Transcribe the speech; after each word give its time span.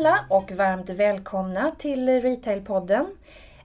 alla 0.00 0.24
och 0.28 0.52
varmt 0.52 0.90
välkomna 0.90 1.72
till 1.78 2.08
Retailpodden. 2.20 3.06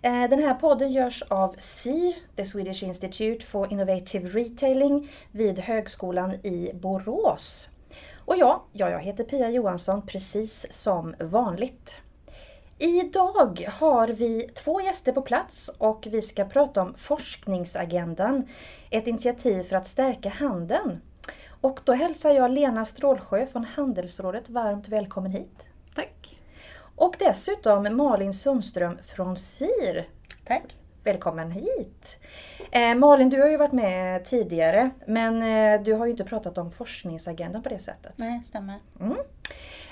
Eh, 0.02 0.30
den 0.30 0.40
här 0.40 0.54
podden 0.54 0.92
görs 0.92 1.24
av 1.28 1.56
SIR, 1.60 2.14
The 2.36 2.46
Swedish 2.46 2.84
Institute 2.84 3.46
for 3.46 3.72
Innovative 3.72 4.30
Retailing 4.30 5.12
vid 5.32 5.60
Högskolan 5.60 6.34
i 6.34 6.72
Borås. 6.74 7.68
Och 8.26 8.36
ja, 8.38 8.66
ja, 8.72 8.90
jag 8.90 9.00
heter 9.00 9.24
Pia 9.24 9.50
Johansson 9.50 10.08
precis 10.08 10.68
som 10.72 11.16
vanligt. 11.20 11.98
Idag 12.78 13.68
har 13.80 14.08
vi 14.08 14.50
två 14.54 14.82
gäster 14.82 15.12
på 15.12 15.22
plats 15.22 15.76
och 15.78 16.08
vi 16.12 16.22
ska 16.22 16.46
prata 16.46 16.82
om 16.82 16.94
Forskningsagendan, 16.98 18.48
ett 18.90 19.08
initiativ 19.08 19.64
för 19.64 19.76
att 19.76 19.88
stärka 19.88 20.30
handeln. 20.30 21.02
Och 21.62 21.80
då 21.84 21.94
hälsar 21.94 22.32
jag 22.32 22.52
Lena 22.52 22.86
Strålsjö 22.86 23.46
från 23.46 23.66
Handelsrådet 23.66 24.50
varmt 24.50 24.88
välkommen 24.88 25.32
hit. 25.32 25.65
Tack! 25.96 26.38
Och 26.96 27.16
dessutom 27.20 27.98
Malin 27.98 28.34
Sundström 28.34 28.98
från 29.06 29.38
SIR. 29.38 30.06
Tack! 30.46 30.78
Välkommen 31.04 31.52
hit! 31.52 32.18
Eh, 32.72 32.96
Malin, 32.96 33.30
du 33.30 33.42
har 33.42 33.50
ju 33.50 33.58
varit 33.58 33.72
med 33.72 34.26
tidigare 34.26 34.90
men 35.06 35.42
eh, 35.42 35.84
du 35.84 35.94
har 35.94 36.06
ju 36.06 36.12
inte 36.12 36.24
pratat 36.24 36.58
om 36.58 36.72
forskningsagendan 36.72 37.64
på 37.64 37.70
det 37.70 37.80
sättet. 37.80 38.14
Nej, 38.16 38.42
stämmer. 38.44 38.76
Mm. 39.00 39.18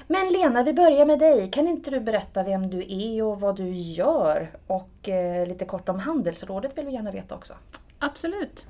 Men 0.07 0.29
Lena, 0.29 0.63
vi 0.63 0.73
börjar 0.73 1.05
med 1.05 1.19
dig. 1.19 1.51
Kan 1.51 1.67
inte 1.67 1.91
du 1.91 1.99
berätta 1.99 2.43
vem 2.43 2.69
du 2.69 2.85
är 2.87 3.23
och 3.23 3.39
vad 3.39 3.55
du 3.55 3.69
gör? 3.69 4.51
Och 4.67 5.09
eh, 5.09 5.47
lite 5.47 5.65
kort 5.65 5.89
om 5.89 5.99
Handelsrådet 5.99 6.77
vill 6.77 6.85
vi 6.85 6.91
gärna 6.91 7.11
veta 7.11 7.35
också. 7.35 7.53
Absolut. 7.99 8.65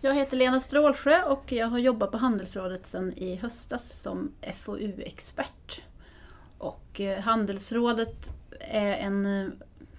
Jag 0.00 0.14
heter 0.14 0.36
Lena 0.36 0.60
Strålsjö 0.60 1.22
och 1.22 1.52
jag 1.52 1.66
har 1.66 1.78
jobbat 1.78 2.10
på 2.10 2.18
Handelsrådet 2.18 2.86
sedan 2.86 3.12
i 3.16 3.36
höstas 3.36 3.88
som 3.88 4.32
FoU-expert. 4.54 5.82
Och 6.58 7.00
eh, 7.00 7.20
Handelsrådet 7.20 8.30
är 8.60 8.96
en... 8.96 9.26
eh, 9.26 9.48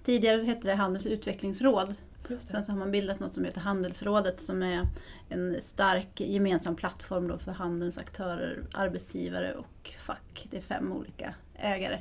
Tidigare 0.02 0.40
så 0.40 0.46
hette 0.46 0.68
det 0.68 0.74
Handels 0.74 1.06
utvecklingsråd. 1.06 1.94
Sen 2.38 2.62
så 2.62 2.72
har 2.72 2.78
man 2.78 2.90
bildat 2.90 3.20
något 3.20 3.34
som 3.34 3.44
heter 3.44 3.60
Handelsrådet 3.60 4.40
som 4.40 4.62
är 4.62 4.88
en 5.28 5.60
stark 5.60 6.20
gemensam 6.20 6.76
plattform 6.76 7.28
då 7.28 7.38
för 7.38 7.52
handelns 7.52 7.98
aktörer, 7.98 8.62
arbetsgivare 8.74 9.54
och 9.54 9.90
fack. 9.98 10.46
Det 10.50 10.56
är 10.56 10.60
fem 10.60 10.92
olika 10.92 11.34
ägare. 11.54 11.98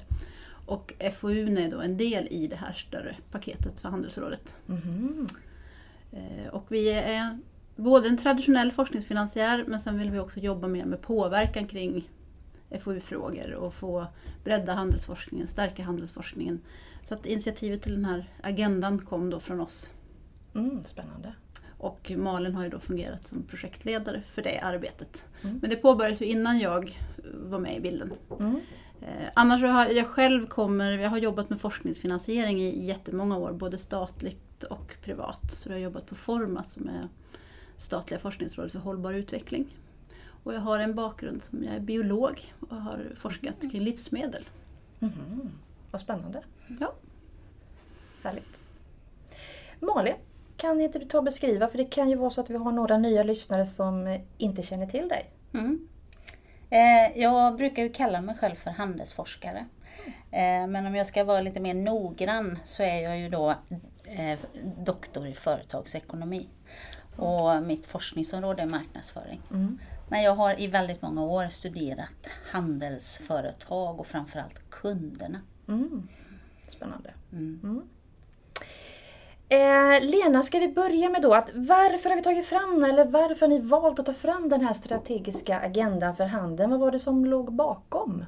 Och 0.66 0.94
FoU 1.14 1.58
är 1.58 1.72
då 1.72 1.82
en 1.82 1.98
del 1.98 2.28
i 2.28 2.48
det 2.48 2.56
här 2.56 2.74
större 2.74 3.16
paketet 3.32 3.80
för 3.80 3.90
Handelsrådet. 3.90 4.58
Eh, 6.12 6.48
Och 6.54 6.66
vi 6.70 6.90
är 6.90 7.38
både 7.76 8.08
en 8.08 8.18
traditionell 8.18 8.72
forskningsfinansiär 8.72 9.64
men 9.68 9.80
sen 9.80 10.00
vill 10.00 10.12
vi 10.12 10.20
också 10.20 10.40
jobba 10.40 10.68
mer 10.68 10.86
med 10.86 11.02
påverkan 11.02 11.68
kring 11.68 12.10
FoU-frågor 12.80 13.54
och 13.54 13.73
få 13.73 14.08
bredda 14.44 14.73
handelsforskningen, 14.73 15.48
stärka 15.48 15.84
handelsforskningen. 15.84 16.62
Så 17.02 17.14
att 17.14 17.26
initiativet 17.26 17.82
till 17.82 17.94
den 17.96 18.06
här 18.06 18.32
agendan 18.42 19.00
kom 19.00 19.30
då 19.30 19.40
från 19.40 19.62
oss. 19.62 19.94
Mm, 20.56 20.84
spännande. 20.84 21.34
Och 21.78 22.12
Malin 22.18 22.56
har 22.56 22.64
ju 22.64 22.70
då 22.70 22.80
fungerat 22.80 23.28
som 23.28 23.44
projektledare 23.44 24.22
för 24.32 24.42
det 24.42 24.60
arbetet. 24.60 25.26
Mm. 25.44 25.60
Men 25.62 25.70
det 25.70 25.76
påbörjades 25.76 26.22
ju 26.22 26.26
innan 26.26 26.60
jag 26.60 26.98
var 27.34 27.60
med 27.60 27.78
i 27.78 27.80
bilden. 27.80 28.14
Mm. 28.40 28.60
Eh, 29.02 29.30
annars 29.34 29.62
har 29.62 29.86
jag 29.86 30.08
själv 30.08 30.48
kommer, 30.48 30.92
jag 30.92 31.10
har 31.10 31.18
jobbat 31.18 31.50
med 31.50 31.62
forskningsfinansiering 31.62 32.62
i 32.62 32.86
jättemånga 32.86 33.38
år, 33.38 33.52
både 33.52 33.78
statligt 33.78 34.64
och 34.64 34.95
privat. 35.04 35.52
Så 35.52 35.70
jag 35.70 35.76
har 35.76 35.80
jobbat 35.80 36.06
på 36.06 36.16
Format 36.16 36.70
som 36.70 36.88
är 36.88 37.08
statliga 37.78 38.20
forskningsrådet 38.20 38.72
för 38.72 38.80
hållbar 38.80 39.14
utveckling. 39.14 39.68
Och 40.48 40.53
jag 40.53 40.59
har 40.59 40.80
en 40.80 40.95
bakgrund 40.95 41.42
som 41.42 41.64
jag 41.64 41.76
är 41.76 41.80
biolog 41.80 42.53
och 42.70 42.78
har 42.78 43.12
forskat 43.16 43.62
kring 43.72 43.81
livsmedel. 43.81 44.50
Mhm. 45.00 45.52
Vad 45.92 46.02
spännande. 46.02 46.44
Ja. 46.80 46.94
Härligt. 48.23 48.61
Malin, 49.80 50.16
kan 50.58 50.82
inte 50.82 50.99
du 50.99 51.05
ta 51.05 51.17
och 51.17 51.23
beskriva, 51.23 51.67
för 51.67 51.77
det 51.77 51.83
kan 51.83 52.10
ju 52.10 52.16
vara 52.16 52.30
så 52.30 52.42
att 52.42 52.49
vi 52.49 52.58
har 52.58 52.72
några 52.72 52.98
nya 52.98 53.23
lyssnare 53.23 53.66
som 53.66 54.08
eh, 54.08 54.22
inte 54.38 54.61
känner 54.61 54.86
till 54.86 55.08
dig. 55.08 55.30
Mm. 55.54 55.88
Eh, 56.70 57.22
jag 57.22 57.55
brukar 57.55 57.83
ju 57.83 57.89
kalla 57.89 58.22
mig 58.22 58.38
själv 58.38 58.55
för 58.55 58.72
handelsforskare. 58.72 59.66
Eh, 60.32 60.67
men 60.67 60.86
om 60.86 60.95
jag 60.95 61.08
ska 61.08 61.23
vara 61.23 61.42
lite 61.42 61.60
mer 61.60 61.73
noggrann 61.73 62.60
så 62.64 62.83
är 62.83 63.04
jag 63.04 63.20
ju 63.20 63.30
då 63.30 63.49
eh, 64.05 64.39
doktor 64.77 65.27
i 65.27 65.33
företagsekonomi. 65.33 66.48
Och 67.16 67.64
mitt 67.64 67.86
forskningsområde 67.86 68.61
är 68.61 68.67
marknadsföring. 68.67 69.42
Mm. 69.52 69.80
Men 70.08 70.23
jag 70.23 70.36
har 70.36 70.62
i 70.62 70.68
väldigt 70.68 71.02
många 71.02 71.23
år 71.23 71.48
studerat 71.50 72.28
handelsföretag 72.52 74.00
och 74.00 74.08
framförallt 74.08 74.70
kunderna. 74.70 75.42
Mm. 75.68 76.08
Spännande. 76.62 77.14
Mm. 77.32 77.60
Mm. 77.64 77.82
Eh, 79.50 80.10
Lena, 80.10 80.44
ska 80.44 80.60
vi 80.60 80.67
börja 80.67 81.10
med 81.10 81.22
då 81.22 81.34
att 81.34 81.52
varför 81.54 82.10
har 82.10 82.16
vi 82.16 82.23
tagit 82.23 82.46
fram, 82.46 82.84
eller 82.84 83.06
varför 83.06 83.42
har 83.42 83.48
ni 83.48 83.60
valt 83.60 84.00
att 84.00 84.06
ta 84.06 84.14
fram 84.14 84.50
den 84.50 84.62
här 84.62 84.73
strategiska 84.73 85.60
agendan 85.60 86.16
för 86.16 86.26
handeln? 86.26 86.72
Vad 86.72 86.80
var 86.80 86.92
det 86.92 87.00
som 87.00 87.26
låg 87.26 87.54
bakom? 87.54 88.26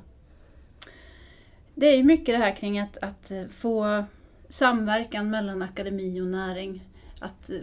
Det 1.75 1.85
är 1.85 1.97
ju 1.97 2.03
mycket 2.03 2.35
det 2.35 2.45
här 2.45 2.55
kring 2.55 2.79
att, 2.79 2.97
att 2.97 3.31
få 3.49 4.03
samverkan 4.49 5.29
mellan 5.29 5.61
akademi 5.61 6.21
och 6.21 6.27
näring. 6.27 6.85
Att 7.19 7.49
eh, 7.49 7.55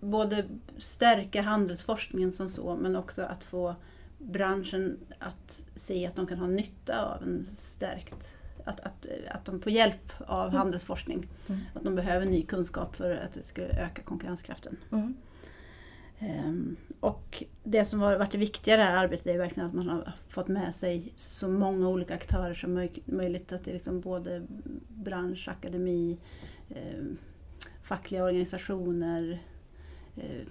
både 0.00 0.44
stärka 0.78 1.42
handelsforskningen 1.42 2.32
som 2.32 2.48
så 2.48 2.76
men 2.76 2.96
också 2.96 3.22
att 3.22 3.44
få 3.44 3.74
branschen 4.18 4.98
att 5.18 5.64
se 5.74 6.06
att 6.06 6.16
de 6.16 6.26
kan 6.26 6.38
ha 6.38 6.46
nytta 6.46 7.06
av 7.06 7.22
en 7.22 7.44
stärkt 7.44 8.34
att, 8.64 8.80
att, 8.80 9.06
att 9.28 9.44
de 9.44 9.60
får 9.60 9.72
hjälp 9.72 10.12
av 10.18 10.50
handelsforskning. 10.50 11.28
Mm. 11.48 11.60
Att 11.74 11.84
de 11.84 11.94
behöver 11.94 12.26
ny 12.26 12.42
kunskap 12.42 12.96
för 12.96 13.10
att 13.10 13.32
det 13.32 13.42
ska 13.42 13.62
öka 13.62 14.02
konkurrenskraften. 14.02 14.76
Mm. 14.92 15.14
Ehm, 16.18 16.76
och 17.00 17.44
det 17.64 17.84
som 17.84 18.00
har 18.00 18.16
varit 18.16 18.32
det 18.32 18.38
viktiga 18.38 18.74
i 18.74 18.76
det 18.76 18.82
här 18.84 18.96
arbetet 18.96 19.26
är 19.26 19.38
verkligen 19.38 19.68
att 19.68 19.74
man 19.74 19.88
har 19.88 20.12
fått 20.28 20.48
med 20.48 20.74
sig 20.74 21.12
så 21.16 21.48
många 21.48 21.88
olika 21.88 22.14
aktörer 22.14 22.54
som 22.54 22.78
möj- 22.78 23.02
möjligt. 23.04 23.52
Att 23.52 23.64
det 23.64 23.70
är 23.70 23.72
liksom 23.72 24.00
både 24.00 24.46
bransch, 24.88 25.48
akademi, 25.48 26.18
ehm, 26.68 27.18
fackliga 27.82 28.24
organisationer. 28.24 29.42
Eh, 30.16 30.46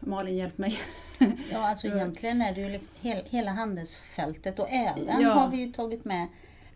Malin, 0.00 0.36
hjälp 0.36 0.58
mig. 0.58 0.78
Ja, 1.52 1.68
alltså 1.68 1.86
Mm. 1.86 1.98
egentligen 1.98 2.42
är 2.42 2.54
det 2.54 2.60
ju 2.60 2.68
liksom 2.68 2.88
hel, 3.00 3.24
hela 3.30 3.50
handelsfältet 3.50 4.58
och 4.58 4.68
även 4.70 5.20
Ja. 5.22 5.30
har 5.30 5.50
vi 5.50 5.56
ju 5.56 5.72
tagit 5.72 6.04
med 6.04 6.26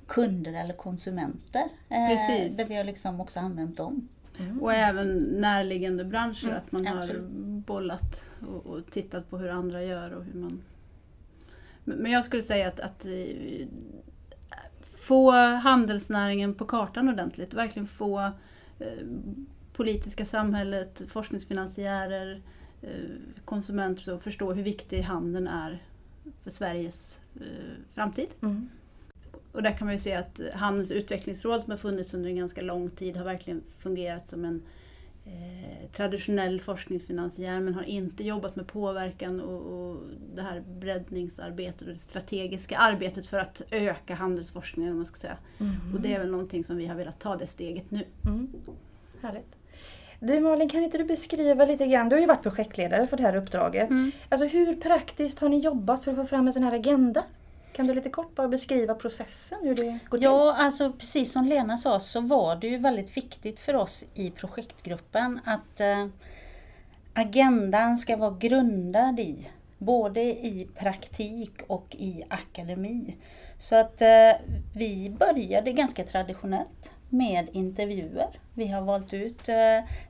kunder 0.07 0.53
eller 0.53 0.75
konsumenter. 0.75 1.63
eh, 1.89 2.09
Precis. 2.09 2.57
Där 2.57 2.69
vi 2.69 2.75
har 2.77 2.85
liksom 2.85 3.21
också 3.21 3.41
använt 3.41 3.77
dem. 3.77 4.09
Och 4.61 4.73
även 4.75 5.19
närliggande 5.19 6.05
branscher, 6.05 6.45
Mm, 6.45 6.57
att 6.57 6.73
man 6.73 6.87
har 6.87 6.99
absolut. 6.99 7.31
bollat 7.67 8.27
och, 8.49 8.67
och 8.67 8.91
tittat 8.91 9.31
på 9.31 9.39
hur 9.39 9.49
andra 9.49 9.83
gör 9.83 10.11
och 10.15 10.25
hur 10.25 10.41
man... 10.41 10.63
Men 11.85 12.13
jag 12.13 12.25
skulle 12.25 12.43
säga 12.43 12.69
att, 12.69 12.81
att 12.81 13.07
eh, 13.07 13.67
få 14.99 15.31
handelsnäringen 15.57 16.55
på 16.55 16.65
kartan 16.65 17.09
ordentligt, 17.09 17.55
verkligen 17.55 17.87
få 17.87 18.31
politiska 19.79 20.25
samhället, 20.25 21.03
forskningsfinansiärer, 21.09 22.43
eh, 22.83 22.91
konsumenter 23.45 24.13
att 24.13 24.25
förstå 24.25 24.53
hur 24.53 24.63
viktig 24.63 25.01
handeln 25.01 25.47
är 25.47 25.83
för 26.43 26.51
Sveriges 26.51 27.21
eh, 27.41 27.45
framtid. 27.95 28.29
Mm. 28.43 28.69
Och 29.53 29.63
där 29.63 29.79
kan 29.79 29.87
man 29.87 29.95
ju 29.95 29.99
se 29.99 30.15
att 30.15 30.41
Handelns 30.55 30.91
utvecklingsråd 30.91 31.63
som 31.63 31.71
har 31.71 31.79
funnits 31.79 32.15
under 32.15 32.31
en 32.31 32.37
ganska 32.37 32.63
lång 32.63 32.91
tid 32.91 33.17
har 33.17 33.25
verkligen 33.25 33.63
fungerat 33.79 34.27
som 34.27 34.45
en 34.45 34.63
eh, 35.25 35.91
traditionell 35.93 36.61
forskningsfinansiär 36.61 37.61
men 37.61 37.75
har 37.75 37.83
inte 37.83 38.25
jobbat 38.25 38.57
med 38.57 38.67
påverkan 38.67 39.41
och, 39.41 39.61
och 39.61 40.01
det 40.35 40.43
här 40.43 40.61
breddningsarbetet 40.61 41.81
och 41.81 41.89
det 41.89 41.97
strategiska 41.97 42.79
arbetet 42.79 43.27
för 43.27 43.39
att 43.39 43.63
öka 43.71 44.15
handelsforskningen. 44.15 44.93
Om 44.93 44.99
man 44.99 45.07
ska 45.07 45.17
säga. 45.17 45.39
Mm. 45.59 45.95
Och 45.95 46.01
det 46.01 46.15
är 46.15 46.19
väl 46.19 46.31
någonting 46.31 46.65
som 46.65 46.77
vi 46.77 46.87
har 46.87 46.97
velat 46.97 47.21
ta 47.21 47.37
det 47.37 47.47
steget 47.47 47.91
nu. 47.91 48.05
Mm. 48.27 48.49
Härligt. 49.21 49.58
Du 50.21 50.41
Malin, 50.41 50.69
kan 50.69 50.83
inte 50.85 50.99
du 50.99 51.05
beskriva 51.05 51.65
lite 51.65 51.87
grann, 51.87 52.09
du 52.09 52.17
har 52.17 52.21
ju 52.21 52.27
varit 52.27 52.43
projektledare 52.43 53.07
för 53.07 53.17
det 53.17 53.23
här 53.23 53.37
uppdraget. 53.37 53.89
Alltså 54.29 54.47
hur 54.47 54.77
praktiskt 54.77 55.39
har 55.39 55.49
ni 55.49 55.59
jobbat 55.59 56.05
för 56.05 56.11
att 56.11 56.17
få 56.17 56.27
fram 56.27 56.47
en 56.47 56.53
sån 56.53 56.63
här 56.63 56.73
agenda? 56.73 57.25
Kan 57.73 57.87
du 57.87 57.95
lite 57.95 58.11
kort 58.11 58.35
bara 58.35 58.49
beskriva 58.49 58.95
processen, 58.95 59.59
hur 59.63 59.75
det 59.75 59.99
går 60.09 60.19
till? 60.19 60.25
Ja, 60.25 60.57
alltså 60.59 60.93
precis 60.93 61.33
som 61.33 61.45
Lena 61.45 61.79
sa 61.79 62.01
så 62.01 62.21
var 62.21 62.57
det 62.57 62.69
ju 62.69 62.79
väldigt 62.79 63.17
viktigt 63.17 63.61
för 63.61 63.77
oss 63.77 64.05
i 64.15 64.31
projektgruppen 64.31 65.41
att 65.45 65.81
eh, 65.81 66.07
agendan 67.15 67.99
ska 67.99 68.17
vara 68.17 68.37
grundad 68.41 69.21
i 69.21 69.49
både 69.79 70.21
i 70.23 70.69
praktik 70.75 71.53
och 71.67 71.97
i 71.99 72.25
akademi. 72.29 73.17
Så 73.59 73.77
att 73.77 74.03
eh, 74.03 74.33
vi 74.75 75.17
började 75.19 75.73
ganska 75.73 76.05
traditionellt 76.05 76.93
med 77.09 77.49
intervjuer. 77.53 78.41
Vi 78.55 78.67
har 78.67 78.83
valt 78.83 79.15
ut 79.15 79.49
eh, 79.49 79.55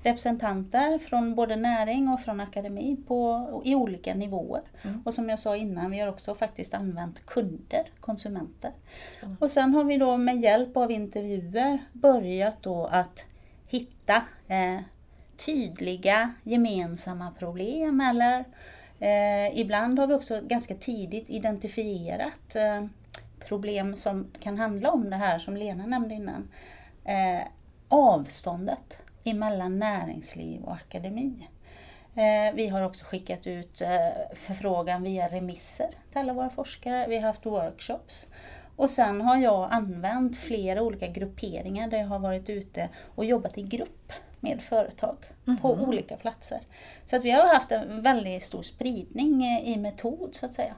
representanter 0.03 0.99
från 0.99 1.35
både 1.35 1.57
näring 1.57 2.09
och 2.09 2.21
från 2.21 2.41
akademi 2.41 2.97
på, 3.07 3.63
i 3.65 3.75
olika 3.75 4.15
nivåer. 4.15 4.63
Mm. 4.83 5.03
Och 5.05 5.15
som 5.15 5.29
jag 5.29 5.39
sa 5.39 5.57
innan, 5.57 5.91
vi 5.91 6.01
har 6.01 6.09
också 6.09 6.35
faktiskt 6.35 6.75
använt 6.75 7.27
kunder, 7.27 7.83
konsumenter. 8.01 8.73
Och 9.39 9.51
sen 9.51 9.75
har 9.75 9.85
vi 9.85 9.99
då 9.99 10.17
med 10.17 10.41
hjälp 10.41 10.77
av 10.77 10.91
intervjuer 10.91 11.79
börjat 11.93 12.63
då 12.63 12.87
att 12.87 13.25
hitta 13.69 14.23
eh, 14.49 14.81
tydliga 15.47 16.35
gemensamma 16.43 17.31
problem 17.39 18.01
eller 18.01 18.45
eh, 18.99 19.61
ibland 19.61 19.99
har 19.99 20.07
vi 20.07 20.15
också 20.15 20.41
ganska 20.43 20.75
tidigt 20.75 21.31
identifierat 21.31 22.57
eh, 22.57 22.85
problem 23.49 23.97
som 23.97 24.27
kan 24.41 24.59
handla 24.59 24.91
om 24.91 25.11
det 25.11 25.17
här 25.17 25.39
som 25.39 25.57
Lena 25.57 25.87
nämnde 25.87 26.15
innan. 26.15 26.49
Eh, 27.09 27.47
avståndet 27.89 29.01
emellan 29.25 29.79
näringsliv 29.79 30.63
och 30.63 30.73
akademi. 30.73 31.49
Eh, 32.15 32.55
vi 32.55 32.69
har 32.69 32.83
också 32.83 33.05
skickat 33.05 33.47
ut 33.47 33.81
eh, 33.81 34.37
förfrågan 34.37 35.03
via 35.03 35.29
remisser 35.29 35.89
till 36.11 36.19
alla 36.21 36.33
våra 36.33 36.51
forskare. 36.51 37.07
Vi 37.09 37.17
har 37.17 37.27
haft 37.27 37.47
workshops. 37.47 38.27
Och 38.77 38.91
sen 38.91 39.21
har 39.21 39.37
jag 39.37 39.69
använt 39.73 40.37
flera 40.37 40.83
olika 40.83 41.07
grupperingar 41.07 41.89
där 41.89 41.99
jag 41.99 42.07
har 42.07 42.19
varit 42.19 42.51
ute 42.51 42.89
och 43.15 43.25
jobbat 43.25 43.59
i 43.59 43.63
grupp 43.63 44.13
med 44.41 44.63
företag 44.63 45.17
på 45.63 45.73
olika 45.73 46.17
platser. 46.17 46.61
Så 47.07 47.17
att 47.17 47.25
vi 47.25 47.31
har 47.31 47.55
haft 47.55 47.73
en 47.73 48.03
väldigt 48.03 48.43
stor 48.43 48.63
spridning 48.63 49.45
eh, 49.45 49.69
i 49.69 49.77
metod 49.77 50.35
så 50.35 50.47
att 50.47 50.53
säga. 50.53 50.75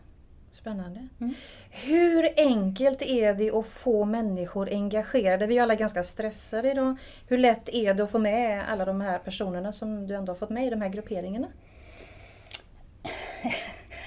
Spännande. 0.52 1.08
Mm. 1.20 1.34
Hur 1.70 2.28
enkelt 2.36 3.02
är 3.02 3.34
det 3.34 3.50
att 3.50 3.66
få 3.66 4.04
människor 4.04 4.68
engagerade? 4.68 5.46
Vi 5.46 5.58
är 5.58 5.62
alla 5.62 5.74
ganska 5.74 6.04
stressade 6.04 6.70
idag. 6.70 6.96
Hur 7.28 7.38
lätt 7.38 7.68
är 7.68 7.94
det 7.94 8.04
att 8.04 8.10
få 8.10 8.18
med 8.18 8.64
alla 8.68 8.84
de 8.84 9.00
här 9.00 9.18
personerna 9.18 9.72
som 9.72 10.06
du 10.06 10.14
ändå 10.14 10.32
har 10.32 10.36
fått 10.36 10.50
med 10.50 10.66
i 10.66 10.70
de 10.70 10.80
här 10.80 10.88
grupperingarna? 10.88 11.46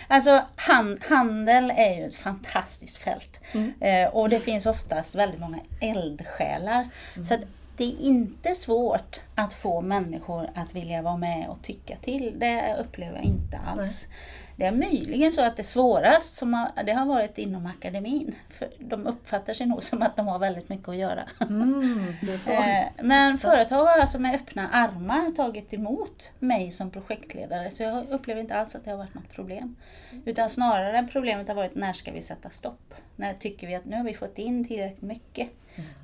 Alltså 0.07 0.41
han, 0.55 0.99
handel 1.01 1.71
är 1.75 1.95
ju 1.95 2.05
ett 2.05 2.15
fantastiskt 2.15 2.97
fält. 2.97 3.39
Eh, 3.79 4.07
och 4.13 4.29
det 4.29 4.39
finns 4.39 4.65
oftast 4.65 5.15
väldigt 5.15 5.39
många 5.39 5.59
eldsjälar. 5.81 6.89
Så 7.23 7.33
att 7.33 7.41
det 7.77 7.83
är 7.83 8.01
inte 8.01 8.55
svårt 8.55 9.19
att 9.35 9.53
få 9.53 9.81
människor 9.81 10.49
att 10.55 10.75
vilja 10.75 11.01
vara 11.01 11.17
med 11.17 11.47
och 11.49 11.61
tycka 11.61 11.95
till. 11.95 12.39
Det 12.39 12.75
upplever 12.79 13.15
jag 13.15 13.23
inte 13.23 13.57
alls. 13.57 14.07
Det 14.55 14.65
är 14.65 14.71
möjligen 14.71 15.31
så 15.31 15.41
att 15.41 15.57
det 15.57 15.63
svårast 15.63 16.35
som 16.35 16.53
har, 16.53 16.83
det 16.83 16.91
har 16.91 17.05
varit 17.05 17.37
inom 17.37 17.65
akademin. 17.65 18.35
För 18.49 18.69
de 18.79 19.07
uppfattar 19.07 19.53
sig 19.53 19.67
nog 19.67 19.83
som 19.83 20.01
att 20.01 20.17
de 20.17 20.27
har 20.27 20.39
väldigt 20.39 20.69
mycket 20.69 20.89
att 20.89 20.95
göra. 20.95 21.23
Mm. 21.41 22.07
Eh, 22.47 23.03
Men 23.03 23.37
företag 23.37 23.85
har 23.85 23.99
alltså 23.99 24.19
med 24.19 24.35
öppna 24.35 24.69
armar 24.69 25.35
tagit 25.35 25.73
emot 25.73 26.31
mig 26.39 26.71
som 26.71 26.91
projektledare 26.91 27.71
så 27.71 27.83
jag 27.83 28.09
upplever 28.09 28.41
inte 28.41 28.55
alls 28.55 28.75
att 28.75 28.85
det 28.85 28.91
har 28.91 28.97
varit 28.97 29.13
något 29.13 29.29
problem. 29.29 29.75
Utan 30.25 30.49
snarare 30.49 31.07
problemet 31.11 31.47
har 31.47 31.55
varit 31.55 31.75
när 31.75 31.93
ska 31.93 32.11
vi 32.11 32.21
sätta 32.21 32.49
stopp? 32.49 32.93
När 33.15 33.33
tycker 33.33 33.67
vi 33.67 33.75
att 33.75 33.85
nu 33.85 33.97
har 33.97 34.03
vi 34.03 34.13
fått 34.13 34.37
in 34.37 34.67
tillräckligt 34.67 35.01
mycket? 35.01 35.49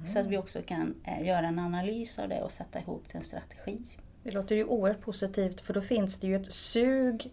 Så 0.07 0.19
att 0.19 0.25
vi 0.27 0.37
också 0.37 0.61
kan 0.61 0.95
eh, 1.05 1.27
göra 1.27 1.47
en 1.47 1.59
analys 1.59 2.19
av 2.19 2.29
det 2.29 2.41
och 2.41 2.51
sätta 2.51 2.79
ihop 2.79 3.07
till 3.07 3.17
en 3.17 3.23
strategi. 3.23 3.79
Det 4.23 4.31
låter 4.31 4.55
ju 4.55 4.63
oerhört 4.63 5.01
positivt 5.01 5.61
för 5.61 5.73
då 5.73 5.81
finns 5.81 6.19
det 6.19 6.27
ju 6.27 6.35
ett 6.35 6.53
sug 6.53 7.31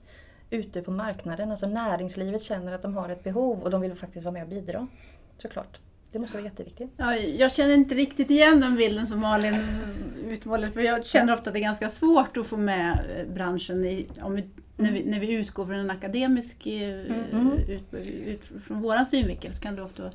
ute 0.50 0.82
på 0.82 0.90
marknaden. 0.90 1.50
Alltså 1.50 1.66
näringslivet 1.66 2.42
känner 2.42 2.72
att 2.72 2.82
de 2.82 2.96
har 2.96 3.08
ett 3.08 3.24
behov 3.24 3.62
och 3.62 3.70
de 3.70 3.80
vill 3.80 3.94
faktiskt 3.94 4.24
vara 4.24 4.32
med 4.32 4.42
och 4.42 4.48
bidra. 4.48 4.86
Såklart. 5.38 5.78
Det 6.12 6.18
måste 6.18 6.36
vara 6.36 6.44
jätteviktigt. 6.44 6.90
Ja, 6.96 7.16
jag 7.16 7.52
känner 7.52 7.74
inte 7.74 7.94
riktigt 7.94 8.30
igen 8.30 8.60
den 8.60 8.76
bilden 8.76 9.06
som 9.06 9.20
Malin 9.20 9.54
utmålade 10.24 10.72
för 10.72 10.80
jag 10.80 11.06
känner 11.06 11.32
ofta 11.32 11.50
att 11.50 11.54
det 11.54 11.60
är 11.60 11.62
ganska 11.62 11.88
svårt 11.90 12.36
att 12.36 12.46
få 12.46 12.56
med 12.56 12.98
eh, 13.16 13.34
branschen 13.34 13.84
i, 13.84 14.06
om 14.20 14.34
vi, 14.34 14.44
när, 14.76 14.92
vi, 14.92 15.04
när 15.04 15.20
vi 15.20 15.32
utgår 15.32 15.66
från 15.66 15.76
en 15.76 15.90
akademisk, 15.90 16.66
eh, 16.66 17.00
Mm. 17.32 17.52
ut, 17.68 17.94
ut, 18.26 18.52
från 18.66 18.80
våran 18.82 19.06
synvinkel 19.06 19.54
så 19.54 19.60
kan 19.60 19.76
det 19.76 19.82
ofta 19.82 20.06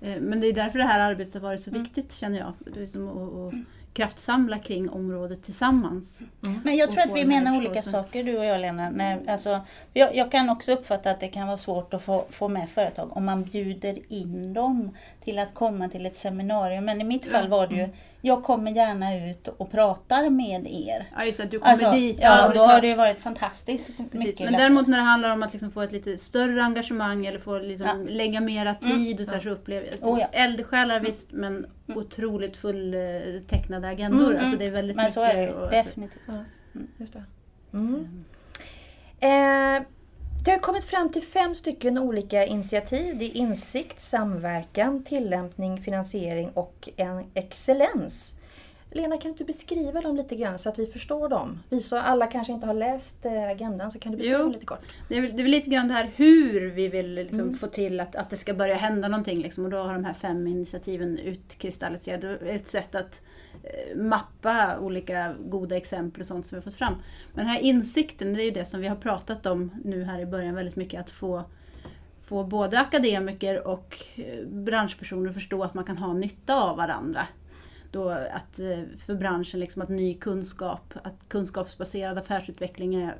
eh, 0.00 0.20
men 0.20 0.40
det 0.40 0.46
är 0.46 0.52
därför 0.52 0.78
det 0.78 0.84
här 0.84 1.10
arbetet 1.10 1.34
har 1.34 1.40
varit 1.40 1.60
så 1.62 1.70
Mm. 1.70 1.82
viktigt 1.82 2.12
känner 2.12 2.38
jag. 2.38 2.52
Det 2.74 2.82
är 2.82 2.86
som 2.86 3.08
att, 3.08 3.54
att 3.54 3.60
kraftsamla 3.96 4.58
kring 4.58 4.90
området 4.90 5.42
tillsammans. 5.42 6.22
Men 6.64 6.76
jag 6.76 6.90
tror 6.90 7.02
att 7.02 7.16
vi 7.16 7.24
menar 7.24 7.56
olika 7.56 7.82
saker 7.82 8.24
du 8.24 8.38
och 8.38 8.44
jag 8.44 8.60
Lena. 8.60 8.90
När, 8.90 9.30
alltså, 9.30 9.60
jag, 9.92 10.16
jag 10.16 10.32
kan 10.32 10.50
också 10.50 10.72
uppfatta 10.72 11.10
att 11.10 11.20
det 11.20 11.28
kan 11.28 11.46
vara 11.46 11.58
svårt 11.58 11.94
att 11.94 12.02
få, 12.02 12.24
få 12.30 12.48
med 12.48 12.70
företag 12.70 13.16
om 13.16 13.24
man 13.24 13.44
bjuder 13.44 14.12
in 14.12 14.54
dem 14.54 14.96
till 15.24 15.38
att 15.38 15.54
komma 15.54 15.88
till 15.88 16.06
ett 16.06 16.16
seminarium. 16.16 16.84
Men 16.84 17.00
i 17.00 17.04
mitt 17.04 17.26
fall 17.26 17.48
var 17.48 17.66
det 17.66 17.74
ju, 17.74 17.88
jag 18.20 18.42
kommer 18.44 18.70
gärna 18.70 19.26
ut 19.30 19.48
och 19.48 19.70
pratar 19.70 20.30
med 20.30 20.66
er. 20.70 21.02
Ja, 21.16 21.24
just 21.24 21.40
att 21.40 21.50
du 21.50 21.58
kommer 21.58 21.70
Alltså, 21.72 21.90
dit. 21.90 22.18
ja, 22.20 22.28
det 22.48 22.50
är 22.50 22.54
då 22.54 22.60
har 22.62 22.80
det 22.80 22.88
ju 22.88 22.94
varit 22.94 23.18
fantastiskt 23.20 23.96
Precis. 23.96 24.12
mycket 24.12 24.40
Men 24.40 24.46
lättare. 24.52 24.62
däremot 24.62 24.86
när 24.86 24.98
det 24.98 25.04
handlar 25.04 25.30
om 25.30 25.42
att 25.42 25.52
liksom 25.52 25.70
få 25.70 25.80
ett 25.82 25.92
lite 25.92 26.16
större 26.18 26.62
engagemang 26.62 27.26
eller 27.26 27.38
få 27.38 27.58
liksom 27.58 27.86
Ja. 27.86 27.92
Mm. 27.94 28.06
lägga 28.06 28.40
mera 28.40 28.74
tid 28.74 29.20
och 29.20 29.26
så, 29.26 29.32
här, 29.32 29.40
så 29.40 29.48
upplever 29.50 29.88
jag 30.00 30.08
Oh 30.10 30.20
ja. 30.20 30.26
eldsjälar 30.32 31.00
visst 31.00 31.32
men 31.32 31.66
otroligt 31.94 32.56
fulltecknade 32.56 33.88
agendor. 33.88 34.30
Mm, 34.30 34.40
Alltså 34.44 34.58
det 34.58 34.64
är 34.66 34.70
väldigt 34.70 34.96
Men 34.96 35.02
mycket. 35.04 35.14
så 35.14 35.22
är 35.22 35.34
det 35.36 35.42
ju, 35.42 35.70
definitivt. 35.70 36.22
Just 36.98 37.12
det. 37.12 37.22
Mm. 37.72 38.24
Eh, 39.20 39.82
det 40.46 40.52
har 40.52 40.58
kommit 40.58 40.84
fram 40.84 41.12
till 41.12 41.22
fem 41.22 41.54
stycken 41.54 41.98
olika 41.98 42.44
initiativ. 42.46 43.18
Det 43.18 43.24
är 43.24 43.36
insikt, 43.36 44.00
samverkan, 44.00 45.04
tillämpning, 45.04 45.82
finansiering 45.82 46.48
och 46.54 46.88
en 46.96 47.24
excellens. 47.34 48.40
Lena, 48.90 49.18
kan 49.18 49.32
du 49.32 49.44
beskriva 49.44 50.00
dem 50.00 50.16
lite 50.16 50.36
grann 50.36 50.58
så 50.58 50.68
att 50.68 50.78
vi 50.78 50.86
förstår 50.86 51.28
dem? 51.28 51.62
Vi 51.68 51.80
som 51.80 51.98
alla 52.04 52.26
kanske 52.26 52.52
inte 52.52 52.66
har 52.66 52.74
läst 52.74 53.26
eh, 53.26 53.44
agendan, 53.48 53.90
så 53.90 53.98
kan 53.98 54.12
du 54.12 54.18
beskriva 54.18 54.38
Jo. 54.38 54.42
dem 54.44 54.52
lite 54.52 54.66
kort? 54.66 54.80
Det 55.08 55.16
är, 55.16 55.20
väl, 55.22 55.30
det 55.36 55.42
är 55.42 55.42
väl 55.42 55.50
lite 55.52 55.70
grann 55.70 55.88
det 55.88 55.94
här 55.94 56.10
hur 56.16 56.70
vi 56.70 56.88
vill 56.88 57.14
liksom 57.14 57.40
Mm. 57.40 57.54
få 57.58 57.66
till 57.66 58.00
att, 58.00 58.16
att 58.16 58.30
det 58.30 58.36
ska 58.36 58.54
börja 58.54 58.74
hända 58.74 59.08
någonting. 59.08 59.38
Liksom. 59.42 59.64
Och 59.64 59.70
då 59.70 59.76
har 59.76 59.92
de 59.92 60.04
här 60.04 60.14
fem 60.14 60.46
initiativen 60.46 61.18
utkristalliserat. 61.18 62.24
Ett 62.42 62.66
sätt 62.66 62.94
att 62.94 63.22
mappa 63.96 64.78
olika 64.80 65.34
goda 65.38 65.76
exempel 65.76 66.20
och 66.20 66.26
sånt 66.26 66.46
som 66.46 66.56
vi 66.56 66.60
har 66.60 66.64
fått 66.64 66.74
fram. 66.74 66.94
Men 67.34 67.44
den 67.44 67.54
här 67.54 67.60
insikten, 67.60 68.34
det 68.34 68.42
är 68.42 68.44
ju 68.44 68.50
det 68.50 68.64
som 68.64 68.80
vi 68.80 68.88
har 68.88 68.96
pratat 68.96 69.46
om 69.46 69.70
nu 69.84 70.04
här 70.04 70.18
i 70.18 70.26
början 70.26 70.54
väldigt 70.54 70.76
mycket. 70.76 71.00
Att 71.00 71.10
få, 71.10 71.44
få 72.22 72.44
både 72.44 72.80
akademiker 72.80 73.66
och 73.66 73.98
eh, 74.16 74.46
branschpersoner 74.46 75.28
att 75.28 75.34
förstå 75.34 75.62
att 75.62 75.74
man 75.74 75.84
kan 75.84 75.98
ha 75.98 76.12
nytta 76.12 76.62
av 76.62 76.76
varandra. 76.76 77.26
Då 77.90 78.08
att 78.10 78.58
eh, 78.58 78.78
för 79.06 79.14
branschen 79.14 79.60
liksom 79.60 79.82
att 79.82 79.88
ny 79.88 80.14
kunskap, 80.14 80.94
att 81.02 81.28
kunskapsbaserad 81.28 82.18
affärsutveckling 82.18 82.94
är 82.94 83.16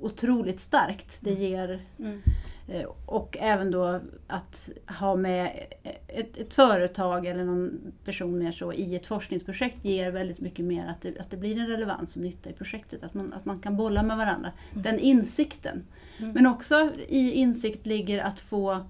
otroligt 0.00 0.60
starkt. 0.60 1.20
Det 1.22 1.32
ger 1.32 1.82
Mm. 1.98 2.22
eh, 2.68 2.86
och 3.06 3.36
även 3.40 3.70
då 3.70 4.00
att 4.26 4.70
ha 4.98 5.16
med 5.16 5.66
ett, 6.08 6.36
ett 6.36 6.54
företag 6.54 7.26
eller 7.26 7.44
någon 7.44 7.92
person 8.04 8.38
mer 8.38 8.52
så 8.52 8.72
i 8.72 8.96
ett 8.96 9.06
forskningsprojekt 9.06 9.84
ger 9.84 10.10
väldigt 10.10 10.40
mycket 10.40 10.64
mer 10.64 10.86
att 10.86 11.00
det, 11.00 11.20
att 11.20 11.30
det 11.30 11.36
blir 11.36 11.58
en 11.58 11.66
relevans 11.66 12.16
och 12.16 12.22
nytta 12.22 12.50
i 12.50 12.52
projektet. 12.52 13.02
Att 13.02 13.14
man, 13.14 13.32
att 13.32 13.44
man 13.44 13.60
kan 13.60 13.76
bolla 13.76 14.02
med 14.02 14.16
varandra. 14.16 14.52
Den 14.72 14.98
insikten. 14.98 15.84
Men 16.18 16.46
också 16.46 16.90
i 17.08 17.32
insikt 17.32 17.86
ligger 17.86 18.18
att 18.18 18.40
få, 18.40 18.86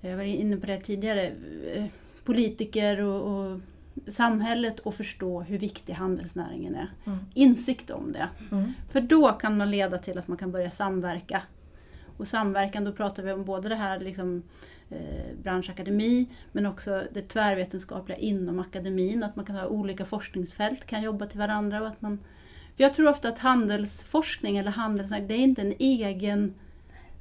jag 0.00 0.16
var 0.16 0.24
inne 0.24 0.56
på 0.56 0.66
det 0.66 0.80
tidigare, 0.80 1.32
eh, 1.74 1.84
politiker 2.24 3.02
och, 3.02 3.52
och 3.52 3.60
samhället 4.06 4.86
att 4.86 4.94
förstå 4.94 5.40
hur 5.40 5.58
viktig 5.58 5.92
handelsnäringen 5.92 6.74
är. 6.74 6.90
Mm. 7.04 7.18
Insikt 7.34 7.90
om 7.90 8.12
det. 8.12 8.28
Mm. 8.52 8.72
För 8.90 9.00
då 9.00 9.32
kan 9.32 9.56
man 9.56 9.70
leda 9.70 9.98
till 9.98 10.18
att 10.18 10.28
man 10.28 10.38
kan 10.38 10.52
börja 10.52 10.70
samverka. 10.70 11.42
Och 12.16 12.28
samverkan, 12.28 12.84
då 12.84 12.92
pratar 12.92 13.22
vi 13.22 13.32
om 13.32 13.44
både 13.44 13.68
det 13.68 13.74
här 13.74 14.00
liksom, 14.00 14.42
Eh, 14.90 15.36
branschakademi 15.42 16.26
men 16.52 16.66
också 16.66 17.02
det 17.12 17.28
tvärvetenskapliga 17.28 18.18
inom 18.18 18.58
akademin. 18.58 19.22
Att 19.22 19.36
man 19.36 19.44
kan 19.44 19.56
ha 19.56 19.66
olika 19.66 20.04
forskningsfält, 20.04 20.86
kan 20.86 21.02
jobba 21.02 21.26
till 21.26 21.38
varandra. 21.38 21.80
Och 21.80 21.88
att 21.88 22.02
man, 22.02 22.18
för 22.76 22.82
jag 22.82 22.94
tror 22.94 23.08
ofta 23.08 23.28
att 23.28 23.38
handelsforskning 23.38 24.56
eller 24.56 24.70
handels, 24.70 25.10
det 25.10 25.34
är 25.34 25.38
inte 25.38 25.62
en 25.62 25.74
egen, 25.78 26.54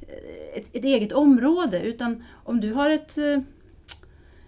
eh, 0.02 0.58
ett, 0.58 0.76
ett 0.76 0.86
eget 0.86 1.12
område 1.12 1.82
utan 1.82 2.24
om 2.44 2.62
du 2.62 2.74
har 2.74 2.90
ett 2.90 3.18
eh, 3.18 3.40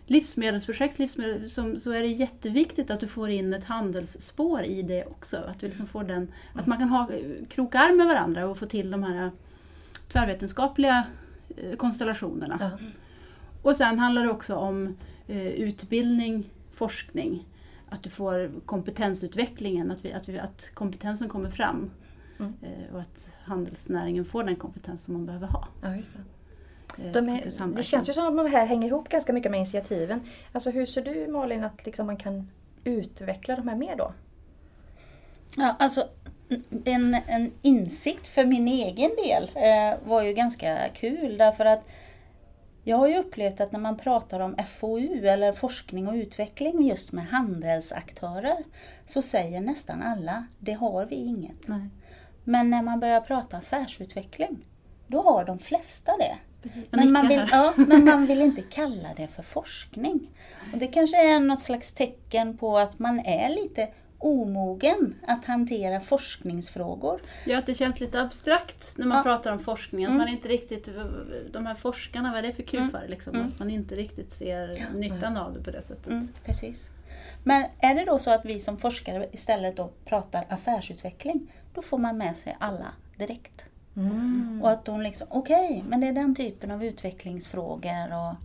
livsmedelsprojekt 0.05 0.99
livsmedel, 0.99 1.49
som, 1.49 1.79
så 1.79 1.91
är 1.91 2.01
det 2.01 2.07
jätteviktigt 2.07 2.91
att 2.91 2.99
du 2.99 3.07
får 3.07 3.29
in 3.29 3.53
ett 3.53 3.65
handelsspår 3.65 4.63
i 4.63 4.81
det 4.81 5.05
också. 5.05 5.37
Att, 5.37 5.59
du 5.59 5.67
liksom 5.67 5.87
får 5.87 6.03
den, 6.03 6.31
att 6.53 6.67
man 6.67 6.77
kan 6.77 6.89
ha, 6.89 7.09
kroka 7.49 7.79
arm 7.79 7.97
med 7.97 8.07
varandra 8.07 8.47
och 8.47 8.57
få 8.57 8.65
till 8.65 8.91
de 8.91 9.03
här 9.03 9.31
tvärvetenskapliga 10.07 11.03
konstellationerna. 11.77 12.71
Mm. 12.79 12.91
Och 13.67 13.75
sen 13.75 13.99
handlar 13.99 14.23
det 14.23 14.29
också 14.29 14.55
om 14.55 14.97
eh, 15.27 15.47
utbildning, 15.47 16.49
forskning. 16.71 17.45
Att 17.89 18.03
du 18.03 18.09
får 18.09 18.51
kompetensutvecklingen, 18.65 19.91
att, 19.91 20.05
vi, 20.05 20.13
att, 20.13 20.29
vi, 20.29 20.39
att 20.39 20.71
kompetensen 20.73 21.29
kommer 21.29 21.49
fram. 21.49 21.91
Mm. 22.39 22.53
Eh, 22.61 22.95
och 22.95 23.01
att 23.01 23.33
handelsnäringen 23.43 24.25
får 24.25 24.43
den 24.43 24.55
kompetens 24.55 25.03
som 25.03 25.13
man 25.13 25.25
behöver 25.25 25.47
ha. 25.47 25.67
Ja, 25.81 25.95
just 25.95 26.11
det. 26.13 27.03
eh, 27.03 27.11
De 27.11 27.29
är, 27.29 27.75
det 27.75 27.83
känns 27.83 28.09
ju 28.09 28.13
som 28.13 28.27
att 28.27 28.45
de 28.45 28.51
här 28.51 28.65
hänger 28.65 28.87
ihop 28.87 29.09
ganska 29.09 29.33
mycket 29.33 29.51
med 29.51 29.57
initiativen. 29.57 30.21
Alltså 30.51 30.69
hur 30.71 30.85
ser 30.85 31.01
du 31.01 31.27
Malin 31.27 31.63
att 31.63 31.85
liksom 31.85 32.05
man 32.07 32.17
kan 32.17 32.49
utveckla 32.83 33.55
de 33.55 33.67
här 33.67 33.75
mer 33.75 33.95
då? 33.95 34.13
Ja, 35.57 35.75
alltså 35.79 36.07
en, 36.85 37.17
en 37.27 37.51
insikt 37.61 38.27
för 38.27 38.45
min 38.45 38.67
egen 38.67 39.11
del 39.15 39.51
eh, 39.55 40.07
var 40.07 40.21
ju 40.23 40.33
ganska 40.33 40.89
kul 40.89 41.37
därför 41.37 41.65
att 41.65 41.87
jag 42.87 42.97
har 42.97 43.07
ju 43.07 43.17
upplevt 43.17 43.61
att 43.61 43.71
när 43.71 43.79
man 43.79 43.97
pratar 43.97 44.39
om 44.39 44.55
FoU 44.67 45.27
eller 45.27 45.53
forskning 45.53 46.07
och 46.07 46.13
utveckling 46.13 46.87
just 46.87 47.11
med 47.11 47.27
handelsaktörer 47.27 48.57
så 49.05 49.21
säger 49.21 49.61
nästan 49.61 50.01
alla, 50.01 50.47
det 50.59 50.73
har 50.73 51.05
vi 51.05 51.15
inget. 51.15 51.67
Nej. 51.67 51.89
Men 52.43 52.69
när 52.69 52.83
man 52.83 52.99
börjar 52.99 53.21
prata 53.21 53.57
affärsutveckling, 53.57 54.65
då 55.07 55.21
har 55.21 55.45
de 55.45 55.59
flesta 55.59 56.11
det. 56.17 56.37
Men 56.89 57.11
man, 57.11 57.27
vill, 57.27 57.47
ja, 57.51 57.73
men 57.75 58.05
man 58.05 58.25
vill 58.25 58.41
inte 58.41 58.61
kalla 58.61 59.09
det 59.15 59.27
för 59.27 59.43
forskning. 59.43 60.29
Och 60.73 60.77
det 60.77 60.87
kanske 60.87 61.33
är 61.33 61.39
något 61.39 61.61
slags 61.61 61.93
tecken 61.93 62.57
på 62.57 62.77
att 62.77 62.99
man 62.99 63.19
är 63.19 63.49
lite 63.49 63.87
omogen 64.19 65.15
att 65.27 65.45
hantera 65.45 65.99
forskningsfrågor. 65.99 67.21
Ja, 67.45 67.57
att 67.57 67.65
det 67.65 67.73
känns 67.75 67.99
lite 67.99 68.21
abstrakt 68.21 68.93
när 68.97 69.05
man 69.05 69.17
Ja. 69.17 69.23
pratar 69.23 69.51
om 69.51 69.59
forskning. 69.59 70.05
Att 70.05 70.09
Mm. 70.09 70.17
man 70.17 70.27
inte 70.27 70.47
riktigt, 70.47 70.89
de 71.53 71.65
här 71.65 71.75
forskarna, 71.75 72.29
vad 72.31 72.39
är 72.43 72.47
det 72.47 72.53
för 72.53 72.63
kufar? 72.63 73.05
Liksom? 73.07 73.35
Mm. 73.35 73.47
Att 73.47 73.59
man 73.59 73.69
inte 73.69 73.95
riktigt 73.95 74.31
ser 74.31 74.87
nyttan 74.93 75.37
av 75.37 75.53
det 75.53 75.63
på 75.63 75.71
det 75.71 75.81
sättet. 75.81 76.07
Mm, 76.07 76.27
precis. 76.45 76.89
Men 77.43 77.65
är 77.79 77.95
det 77.95 78.05
då 78.05 78.17
så 78.19 78.31
att 78.31 78.45
vi 78.45 78.59
som 78.59 78.77
forskare 78.77 79.27
istället 79.31 79.75
då 79.75 79.89
pratar 80.05 80.45
affärsutveckling, 80.49 81.51
då 81.73 81.81
får 81.81 81.97
man 81.97 82.17
med 82.17 82.37
sig 82.37 82.55
alla 82.59 82.87
direkt. 83.17 83.65
Mm. 83.95 84.59
Och 84.63 84.71
att 84.71 84.85
de 84.85 85.01
liksom, 85.01 85.27
okej, 85.29 85.83
men 85.87 85.99
det 85.99 86.07
är 86.07 86.13
den 86.13 86.35
typen 86.35 86.71
av 86.71 86.83
utvecklingsfrågor. 86.83 88.13
Och, 88.15 88.35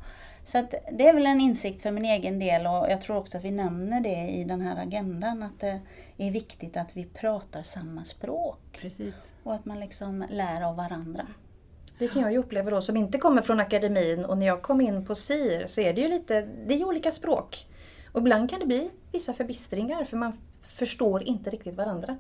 så 0.44 0.58
att 0.58 0.74
det 0.92 1.08
är 1.08 1.14
väl 1.14 1.26
en 1.26 1.40
insikt 1.40 1.82
för 1.82 1.90
min 1.90 2.04
egen 2.04 2.38
del 2.38 2.66
och 2.66 2.86
jag 2.90 3.00
tror 3.00 3.16
också 3.16 3.38
att 3.38 3.44
vi 3.44 3.50
nämner 3.50 4.00
det 4.00 4.28
i 4.30 4.44
den 4.44 4.60
här 4.60 4.76
agendan, 4.82 5.42
att 5.42 5.60
det 5.60 5.80
är 6.16 6.30
viktigt 6.30 6.76
att 6.76 6.96
vi 6.96 7.04
pratar 7.04 7.62
samma 7.62 8.04
språk 8.04 8.78
Precis. 8.80 9.34
och 9.42 9.54
att 9.54 9.64
man 9.64 9.80
liksom 9.80 10.26
lär 10.30 10.62
av 10.68 10.76
varandra. 10.76 11.26
Det 11.98 12.08
kan 12.08 12.22
jag 12.22 12.32
ju 12.32 12.38
uppleva 12.38 12.70
då 12.70 12.80
som 12.80 12.96
inte 12.96 13.18
kommer 13.18 13.42
från 13.42 13.60
akademin 13.60 14.24
och 14.24 14.38
när 14.38 14.46
jag 14.46 14.62
kom 14.62 14.80
in 14.80 15.06
på 15.06 15.14
SIR 15.14 15.66
så 15.66 15.80
är 15.80 15.92
det 15.92 16.00
ju 16.00 16.08
lite, 16.08 16.48
det 16.66 16.74
är 16.74 16.84
olika 16.84 17.12
språk. 17.12 17.66
Och 18.12 18.20
ibland 18.20 18.50
kan 18.50 18.60
det 18.60 18.66
bli 18.66 18.90
vissa 19.12 19.32
förbistringar 19.34 20.04
för 20.04 20.16
man 20.16 20.32
förstår 20.60 21.22
inte 21.22 21.50
riktigt 21.50 21.74
varandra. 21.74 22.16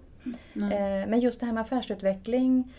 Nej. 0.52 0.72
Eh, 1.02 1.08
Men 1.08 1.20
just 1.20 1.40
det 1.40 1.46
här 1.46 1.52
med 1.52 1.60
affärsutveckling 1.60 2.72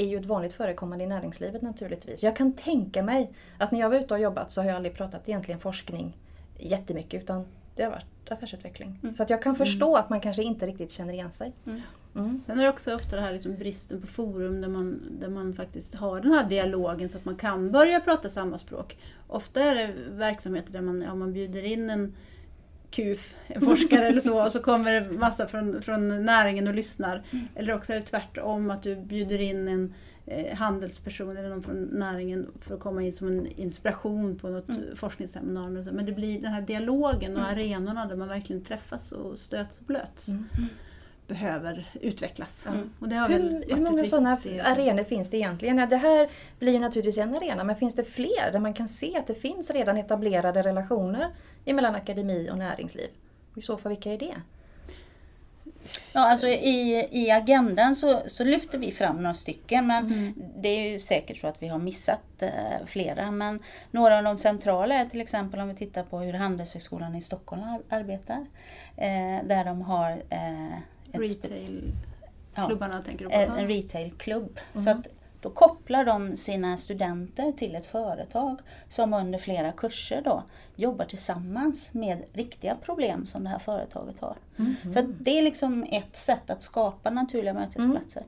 är 0.00 0.06
ju 0.06 0.16
ett 0.16 0.26
vanligt 0.26 0.52
förekommande 0.52 1.04
i 1.04 1.06
näringslivet 1.06 1.62
naturligtvis. 1.62 2.22
Jag 2.24 2.36
kan 2.36 2.52
tänka 2.52 3.02
mig 3.02 3.30
att 3.58 3.72
när 3.72 3.80
jag 3.80 3.90
var 3.90 3.96
ute 3.96 4.14
och 4.14 4.20
jobbat 4.20 4.52
så 4.52 4.60
har 4.60 4.68
jag 4.68 4.76
aldrig 4.76 4.94
pratat 4.94 5.28
egentligen 5.28 5.60
forskning 5.60 6.16
jättemycket 6.58 7.22
utan 7.22 7.44
det 7.74 7.82
har 7.82 7.90
varit 7.90 8.30
affärsutveckling. 8.30 9.00
Så 9.16 9.22
att 9.22 9.30
jag 9.30 9.42
kan 9.42 9.56
förstå 9.56 9.96
att 9.96 10.10
man 10.10 10.20
kanske 10.20 10.42
inte 10.42 10.66
riktigt 10.66 10.90
känner 10.90 11.12
igen 11.12 11.32
sig. 11.32 11.52
Mm. 11.66 11.80
Mm. 12.14 12.42
Sen 12.46 12.58
är 12.58 12.64
det 12.64 12.70
också 12.70 12.94
ofta 12.94 13.16
det 13.16 13.22
här 13.22 13.32
liksom 13.32 13.56
bristen 13.56 14.00
på 14.00 14.06
forum 14.06 14.60
där 14.60 14.68
man, 14.68 15.00
där 15.20 15.28
man 15.28 15.54
faktiskt 15.54 15.94
har 15.94 16.20
den 16.20 16.32
här 16.32 16.48
dialogen 16.48 17.08
så 17.08 17.18
att 17.18 17.24
man 17.24 17.36
kan 17.36 17.72
börja 17.72 18.00
prata 18.00 18.28
samma 18.28 18.58
språk. 18.58 18.98
Ofta 19.26 19.62
är 19.62 19.74
det 19.74 19.94
verksamheter 20.10 20.72
där 20.72 20.80
man, 20.80 21.02
ja, 21.02 21.14
man 21.14 21.32
bjuder 21.32 21.64
in 21.64 21.90
en 21.90 22.14
KUF, 22.90 23.34
en 23.46 23.60
forskare 23.60 24.06
eller 24.06 24.20
så, 24.20 24.44
och 24.44 24.52
så 24.52 24.60
kommer 24.60 24.92
det 24.92 25.10
massa 25.18 25.46
från, 25.46 25.82
från 25.82 26.24
näringen 26.24 26.68
och 26.68 26.74
lyssnar. 26.74 27.22
Eller 27.54 27.74
också 27.74 27.92
är 27.92 27.96
det 27.96 28.02
tvärtom, 28.02 28.70
att 28.70 28.82
du 28.82 28.96
bjuder 28.96 29.40
in 29.40 29.68
en 29.68 29.94
eh, 30.26 30.56
handelsperson 30.56 31.36
eller 31.36 31.48
någon 31.48 31.62
från 31.62 31.82
näringen 31.84 32.46
för 32.60 32.74
att 32.74 32.80
komma 32.80 33.02
in 33.02 33.12
som 33.12 33.28
en 33.28 33.46
inspiration 33.46 34.38
på 34.38 34.48
något 34.48 34.68
Mm. 34.68 34.96
forskningsseminarium. 34.96 35.96
Men 35.96 36.06
det 36.06 36.12
blir 36.12 36.40
den 36.40 36.52
här 36.52 36.62
dialogen 36.62 37.36
och 37.36 37.42
arenorna 37.42 38.06
där 38.06 38.16
man 38.16 38.28
verkligen 38.28 38.64
träffas 38.64 39.12
och 39.12 39.38
stöts 39.38 39.80
och 39.80 39.86
blöts 39.86 40.28
Mm. 40.28 40.44
Behöver 41.28 41.90
utvecklas. 42.00 42.66
Mm. 42.66 42.90
Och 43.00 43.08
det 43.08 43.16
har 43.16 43.28
väl 43.28 43.42
Hur, 43.68 43.74
hur 43.76 43.82
många 43.84 44.04
sådana 44.04 44.38
arenor 44.62 45.04
finns 45.04 45.30
det 45.30 45.36
egentligen? 45.36 45.78
Ja, 45.78 45.86
det 45.86 45.96
här 45.96 46.28
blir 46.58 46.72
ju 46.72 46.78
naturligtvis 46.78 47.18
en 47.18 47.34
arena, 47.34 47.64
men 47.64 47.76
finns 47.76 47.94
det 47.94 48.04
fler 48.04 48.52
där 48.52 48.58
man 48.58 48.74
kan 48.74 48.88
se 48.88 49.16
att 49.16 49.26
det 49.26 49.34
finns 49.34 49.70
redan 49.70 49.96
etablerade 49.96 50.62
relationer 50.62 51.28
mellan 51.64 51.94
akademi 51.94 52.48
och 52.50 52.58
näringsliv? 52.58 53.08
Och 53.52 53.58
I 53.58 53.62
så 53.62 53.76
fall, 53.76 53.88
vilka 53.90 54.12
är 54.12 54.18
det? 54.18 54.34
Ja, 56.12 56.30
alltså 56.30 56.46
i, 56.48 57.08
i 57.12 57.30
agendan 57.30 57.94
så, 57.94 58.20
så 58.26 58.44
lyfter 58.44 58.78
vi 58.78 58.92
fram 58.92 59.16
några 59.16 59.34
stycken 59.34 59.86
men 59.86 60.06
Mm. 60.06 60.34
det 60.56 60.68
är 60.68 60.92
ju 60.92 61.00
säkert 61.00 61.36
så 61.36 61.46
att 61.46 61.62
vi 61.62 61.68
har 61.68 61.78
missat 61.78 62.42
eh, 62.42 62.50
flera. 62.86 63.30
Men 63.30 63.62
några 63.90 64.18
av 64.18 64.24
de 64.24 64.38
centrala 64.38 64.94
är 64.94 65.04
till 65.06 65.20
exempel 65.20 65.60
om 65.60 65.68
vi 65.68 65.74
tittar 65.74 66.02
på 66.02 66.18
hur 66.18 66.32
Handelshögskolan 66.32 67.14
i 67.14 67.20
Stockholm 67.20 67.62
ar- 67.62 67.82
arbetar. 67.98 68.46
Eh, 68.96 69.44
där 69.44 69.64
de 69.64 69.82
har 69.82 70.10
eh, 70.30 70.78
Retail-klubbarna 71.12 72.94
ja, 72.94 73.02
tänker 73.02 73.24
du 73.24 73.30
på? 73.30 73.36
en, 73.36 73.68
retailklubb. 73.68 74.60
Så 74.74 74.90
att 74.90 75.06
då 75.40 75.50
kopplar 75.50 76.04
de 76.04 76.36
sina 76.36 76.76
studenter 76.76 77.52
till 77.52 77.74
ett 77.74 77.86
företag 77.86 78.58
som 78.88 79.14
under 79.14 79.38
flera 79.38 79.72
kurser 79.72 80.22
då 80.24 80.42
jobbar 80.76 81.04
tillsammans 81.04 81.94
med 81.94 82.24
riktiga 82.32 82.76
problem 82.82 83.26
som 83.26 83.44
det 83.44 83.50
här 83.50 83.58
företaget 83.58 84.20
har. 84.20 84.36
Så 84.92 84.98
att 84.98 85.06
det 85.18 85.38
är 85.38 85.42
liksom 85.42 85.86
ett 85.90 86.16
sätt 86.16 86.50
att 86.50 86.62
skapa 86.62 87.10
naturliga 87.10 87.54
mötesplatser. 87.54 88.22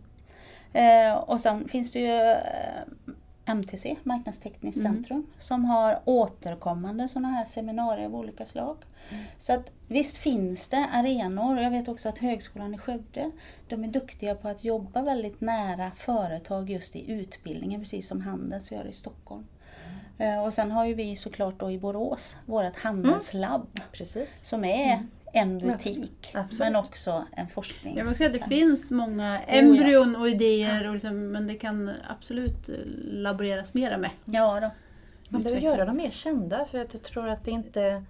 Eh, 0.73 1.15
och 1.15 1.41
sen 1.41 1.69
finns 1.69 1.93
det 1.93 1.99
ju 1.99 2.31
eh, 2.31 3.13
MTC, 3.51 3.97
Marknadstekniskt 4.03 4.83
centrum, 4.83 5.27
som 5.39 5.65
har 5.65 6.01
återkommande 6.05 7.09
sådana 7.09 7.29
här 7.29 7.45
seminarier 7.45 8.07
av 8.07 8.17
olika 8.17 8.47
slag. 8.47 8.77
Så 9.39 9.53
att 9.53 9.73
visst 9.89 10.17
finns 10.17 10.69
det 10.69 10.87
arenor. 10.93 11.61
Jag 11.61 11.71
vet 11.71 11.89
också 11.89 12.09
att 12.09 12.19
Högskolan 12.19 12.75
i 12.75 12.79
Skövde, 12.79 13.31
de 13.69 13.85
är 13.85 13.89
duktiga 13.89 14.35
på 14.35 14.49
att 14.49 14.65
jobba 14.65 15.03
väldigt 15.03 15.41
nära 15.41 15.91
företag 15.97 16.71
just 16.71 16.97
i 16.97 17.11
utbildningen, 17.13 17.81
precis 17.81 18.09
som 18.09 18.21
Handels 18.21 18.73
gör 18.73 18.87
i 18.87 18.93
Stockholm. 18.93 19.47
Eh, 20.19 20.45
Och 20.45 20.55
sen 20.55 20.71
har 20.71 20.85
ju 20.87 20.95
vi 20.95 21.17
såklart 21.17 21.61
då 21.61 21.71
i 21.71 21.79
Borås 21.79 22.37
vårt 22.47 22.77
handelslabb 22.77 23.81
Precis. 23.93 24.45
som 24.47 24.65
är 24.65 25.07
en 25.33 25.59
butik 25.59 26.31
Absolut. 26.35 26.59
men 26.59 26.77
också 26.77 27.25
en 27.37 27.49
forsknings... 27.49 27.99
Jag 27.99 28.05
vill 28.05 28.15
säga 28.15 28.31
att 28.31 28.41
det 28.41 28.49
finns 28.49 28.91
många 28.91 29.41
embryon 29.41 30.17
och 30.17 30.29
idéer, 30.29 30.87
och 30.87 30.93
liksom, 30.93 31.31
men 31.31 31.47
det 31.47 31.55
kan 31.55 31.91
absolut 32.09 32.71
laboreras 33.05 33.75
mera 33.75 33.99
med. 33.99 34.11
Ja 34.25 34.61
då. 34.61 34.71
Man 35.29 35.43
behöver 35.43 35.63
göra 35.63 35.85
dem 35.85 35.97
mer 35.97 36.11
kända 36.11 36.65
för 36.65 36.79
att 36.79 36.95
jag 36.95 37.03
tror 37.03 37.29
att 37.29 37.45
det 37.45 37.51
inte... 37.51 38.05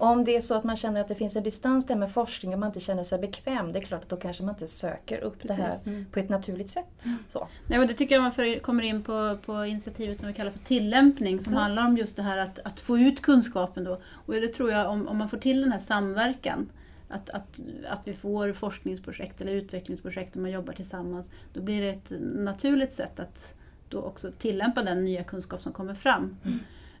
Om 0.00 0.24
det 0.24 0.36
är 0.36 0.40
så 0.40 0.54
att 0.54 0.64
man 0.64 0.76
känner 0.76 1.00
att 1.00 1.08
det 1.08 1.14
finns 1.14 1.36
en 1.36 1.42
distans 1.42 1.86
där 1.86 1.96
med 1.96 2.12
forskning 2.12 2.52
och 2.52 2.58
man 2.58 2.66
inte 2.66 2.80
känner 2.80 3.02
sig 3.02 3.18
bekväm, 3.18 3.72
det 3.72 3.78
är 3.78 3.82
klart 3.82 4.02
att 4.02 4.08
då 4.08 4.16
kanske 4.16 4.42
man 4.42 4.54
inte 4.54 4.66
söker 4.66 5.20
upp 5.20 5.42
det 5.42 5.48
Precis. 5.48 5.86
här 5.86 6.04
på 6.12 6.18
ett 6.18 6.28
naturligt 6.28 6.70
sätt. 6.70 7.04
Så. 7.28 7.48
Nej, 7.66 7.78
och 7.78 7.86
det 7.86 7.94
tycker 7.94 8.14
jag 8.14 8.22
man 8.22 8.32
för, 8.32 8.58
kommer 8.58 8.82
in 8.82 9.02
på, 9.02 9.38
på 9.46 9.64
initiativet 9.64 10.18
som 10.18 10.28
vi 10.28 10.34
kallar 10.34 10.50
för 10.50 10.58
tillämpning 10.58 11.40
som 11.40 11.54
handlar 11.54 11.86
om 11.86 11.96
just 11.96 12.16
det 12.16 12.22
här 12.22 12.38
att, 12.38 12.58
att 12.58 12.80
få 12.80 12.98
ut 12.98 13.22
kunskapen. 13.22 13.84
Då. 13.84 14.00
Och 14.12 14.34
det 14.34 14.48
tror 14.48 14.70
jag 14.70 14.90
om, 14.90 15.08
om 15.08 15.16
man 15.16 15.28
får 15.28 15.38
till 15.38 15.60
den 15.60 15.72
här 15.72 15.78
samverkan, 15.78 16.70
att, 17.08 17.30
att, 17.30 17.60
att 17.88 18.00
vi 18.04 18.12
får 18.12 18.52
forskningsprojekt 18.52 19.40
eller 19.40 19.52
utvecklingsprojekt 19.52 20.36
och 20.36 20.42
man 20.42 20.50
jobbar 20.50 20.72
tillsammans, 20.72 21.30
då 21.52 21.62
blir 21.62 21.82
det 21.82 21.88
ett 21.88 22.12
naturligt 22.20 22.92
sätt 22.92 23.20
att 23.20 23.54
då 23.88 24.02
också 24.02 24.32
tillämpa 24.38 24.82
den 24.82 25.04
nya 25.04 25.24
kunskap 25.24 25.62
som 25.62 25.72
kommer 25.72 25.94
fram. 25.94 26.36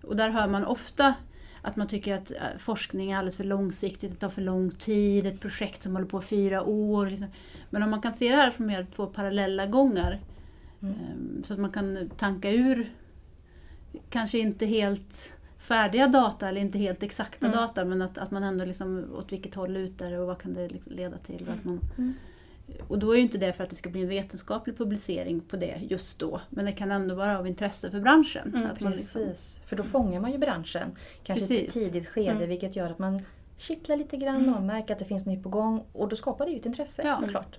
Och 0.02 0.16
där 0.16 0.30
hör 0.30 0.48
man 0.48 0.64
ofta 0.64 1.14
att 1.62 1.76
man 1.76 1.88
tycker 1.88 2.14
att 2.14 2.30
eh, 2.30 2.36
forskning 2.58 3.10
är 3.12 3.16
alldeles 3.16 3.36
för 3.36 3.44
långsiktigt, 3.44 4.10
det 4.10 4.16
tar 4.16 4.28
för 4.28 4.42
lång 4.42 4.70
tid, 4.70 5.26
ett 5.26 5.40
projekt 5.40 5.82
som 5.82 5.92
håller 5.92 6.06
på 6.06 6.20
fyra 6.20 6.62
år. 6.62 7.06
Liksom. 7.06 7.28
Men 7.70 7.82
om 7.82 7.90
man 7.90 8.00
kan 8.00 8.14
se 8.14 8.30
det 8.30 8.36
här 8.36 8.50
från 8.50 8.66
mer 8.66 8.86
två 8.96 9.06
parallella 9.06 9.66
gångar 9.66 10.20
Ehm, 10.82 11.42
Så 11.44 11.52
att 11.54 11.60
man 11.60 11.70
kan 11.70 12.10
tanka 12.16 12.50
ur 12.50 12.90
kanske 14.10 14.38
inte 14.38 14.66
helt 14.66 15.36
färdiga 15.58 16.08
data 16.08 16.48
eller 16.48 16.60
inte 16.60 16.78
helt 16.78 17.02
exakta 17.02 17.46
Mm. 17.46 17.56
data 17.58 17.84
men 17.84 18.02
att, 18.02 18.18
att 18.18 18.30
man 18.30 18.42
ändå 18.42 18.64
liksom 18.64 19.04
åt 19.14 19.32
vilket 19.32 19.54
håll 19.54 19.72
lutar 19.72 20.10
det 20.10 20.18
och 20.18 20.26
vad 20.26 20.38
kan 20.38 20.54
det 20.54 20.68
liksom 20.68 20.92
leda 20.92 21.18
till. 21.18 21.48
Att 21.48 21.64
man, 21.64 21.80
Mm. 21.98 22.14
Och 22.88 22.98
då 22.98 23.12
är 23.12 23.16
ju 23.16 23.22
inte 23.22 23.38
det 23.38 23.52
för 23.52 23.64
att 23.64 23.70
det 23.70 23.76
ska 23.76 23.90
bli 23.90 24.02
en 24.02 24.08
vetenskaplig 24.08 24.78
publicering 24.78 25.40
på 25.40 25.56
det 25.56 25.78
just 25.88 26.18
då 26.18 26.40
men 26.50 26.64
det 26.64 26.72
kan 26.72 26.90
ändå 26.92 27.14
vara 27.14 27.38
av 27.38 27.46
intresse 27.46 27.90
för 27.90 28.00
branschen. 28.00 28.54
Mm, 28.56 28.70
att 28.70 28.80
man 28.80 28.92
liksom, 28.92 29.22
Precis, 29.22 29.60
för 29.66 29.76
då 29.76 29.82
fångar 29.82 30.20
man 30.20 30.32
ju 30.32 30.38
branschen 30.38 30.96
kanske 31.22 31.54
i 31.54 31.58
ett 31.58 31.64
Precis. 31.64 31.84
tidigt 31.92 32.08
skede 32.08 32.30
Mm. 32.30 32.48
vilket 32.48 32.76
gör 32.76 32.90
att 32.90 32.98
man 32.98 33.22
kittlar 33.56 33.96
lite 33.96 34.16
grann 34.16 34.54
och 34.54 34.62
märker 34.62 34.92
att 34.92 34.98
det 34.98 35.04
finns 35.04 35.26
nytt 35.26 35.42
på 35.42 35.48
gång 35.48 35.84
och 35.92 36.08
då 36.08 36.16
skapar 36.16 36.44
det 36.46 36.50
ju 36.52 36.56
ett 36.58 36.66
intresse 36.66 37.02
Ja. 37.04 37.16
såklart. 37.16 37.58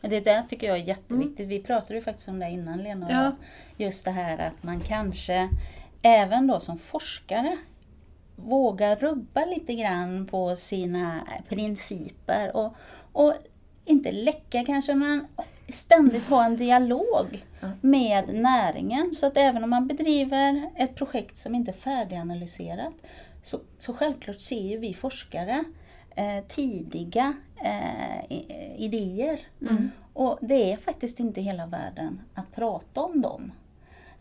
Det 0.00 0.20
där 0.20 0.42
tycker 0.42 0.66
jag 0.66 0.76
är 0.78 0.84
jätteviktigt. 0.84 1.48
Vi 1.48 1.60
pratade 1.62 1.94
ju 1.94 2.00
faktiskt 2.02 2.28
om 2.28 2.38
det 2.38 2.50
innan 2.50 2.78
Lena 2.82 3.06
och 3.06 3.12
Ja. 3.12 3.22
jag. 3.22 3.32
Just 3.86 4.04
det 4.04 4.10
här 4.10 4.38
att 4.38 4.62
man 4.62 4.80
kanske 4.80 5.48
även 6.02 6.46
då 6.46 6.60
som 6.60 6.78
forskare 6.78 7.56
vågar 8.36 8.96
rubba 8.96 9.44
lite 9.44 9.74
grann 9.74 10.26
på 10.26 10.56
sina 10.56 11.20
principer 11.48 12.56
och, 12.56 12.74
och 13.12 13.34
inte 13.84 14.12
läcka 14.12 14.64
kanske, 14.64 14.94
men 14.94 15.26
ständigt 15.68 16.26
ha 16.28 16.44
en 16.44 16.56
dialog 16.56 17.44
med 17.80 18.34
näringen. 18.34 19.14
Så 19.14 19.26
att 19.26 19.36
även 19.36 19.64
om 19.64 19.70
man 19.70 19.86
bedriver 19.86 20.70
ett 20.76 20.94
projekt 20.94 21.36
som 21.36 21.54
inte 21.54 21.70
är 21.70 21.72
färdiganalyserat 21.72 22.94
så, 23.42 23.60
så 23.78 23.94
självklart 23.94 24.40
ser 24.40 24.68
ju 24.68 24.78
vi 24.78 24.94
forskare 24.94 25.64
eh, 26.16 26.44
tidiga 26.48 27.34
eh, 27.64 28.38
idéer. 28.76 29.40
Mm. 29.60 29.90
Och 30.12 30.38
det 30.40 30.72
är 30.72 30.76
faktiskt 30.76 31.20
inte 31.20 31.40
hela 31.40 31.66
världen 31.66 32.20
att 32.34 32.54
prata 32.54 33.00
om 33.00 33.20
dem. 33.20 33.52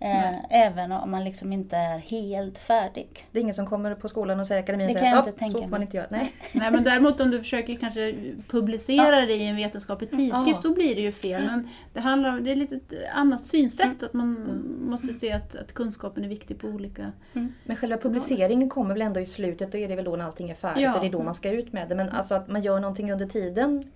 Eh, 0.03 0.65
även 0.65 0.91
om 0.91 1.11
man 1.11 1.23
liksom 1.23 1.53
inte 1.53 1.75
är 1.75 1.97
helt 1.97 2.57
färdig. 2.57 3.27
Det 3.31 3.39
är 3.39 3.41
ingen 3.41 3.53
som 3.53 3.65
kommer 3.65 3.95
på 3.95 4.09
skolan 4.09 4.39
och 4.39 4.47
säger 4.47 4.63
akademin 4.63 4.87
och 4.87 4.93
säger 4.93 5.15
att 5.15 5.51
så 5.51 5.61
får 5.61 5.67
man 5.67 5.81
inte 5.81 5.97
göra. 5.97 6.07
Nej. 6.09 6.31
Nej 6.53 6.71
men 6.71 6.83
däremot 6.83 7.19
om 7.19 7.31
du 7.31 7.39
försöker 7.39 7.75
kanske 7.75 8.15
publicera 8.47 9.19
ja. 9.19 9.25
det 9.25 9.33
i 9.33 9.47
en 9.47 9.55
vetenskaplig 9.55 10.11
tidskrift, 10.11 10.59
ja. 10.63 10.69
då 10.69 10.73
blir 10.73 10.95
det 10.95 11.01
ju 11.01 11.11
fel. 11.11 11.45
Men 11.45 11.69
det 11.93 11.99
handlar 11.99 12.29
om, 12.29 12.43
det 12.43 12.51
är 12.51 12.55
lite 12.55 12.75
ett 12.75 12.93
annat 13.13 13.45
synsätt, 13.45 13.85
mm. 13.85 13.97
att 14.01 14.13
man 14.13 14.37
mm. 14.37 14.89
måste 14.89 15.13
se 15.13 15.31
att, 15.31 15.55
att, 15.55 15.73
kunskapen 15.73 16.23
är 16.25 16.29
viktig 16.29 16.59
på 16.59 16.67
olika... 16.67 17.11
Mm. 17.33 17.53
Men 17.63 17.75
själva 17.75 17.97
publiceringen 17.97 18.69
kommer 18.69 18.93
väl 18.93 19.01
ändå 19.01 19.19
i 19.19 19.25
slutet, 19.25 19.71
då 19.71 19.77
är 19.77 19.87
det 19.87 19.95
väl 19.95 20.05
då 20.05 20.15
när 20.15 20.25
allting 20.25 20.49
är 20.49 20.55
färdigt 20.55 20.83
ja. 20.83 20.93
och 20.93 21.01
det 21.01 21.07
är 21.07 21.11
då 21.11 21.23
man 21.23 21.35
ska 21.35 21.51
ut 21.51 21.73
med 21.73 21.89
det. 21.89 21.95
Men 21.95 22.09
alltså 22.09 22.35
att 22.35 22.47
man 22.47 22.61
gör 22.61 22.79
någonting 22.79 23.11
under 23.11 23.25
tiden 23.25 23.91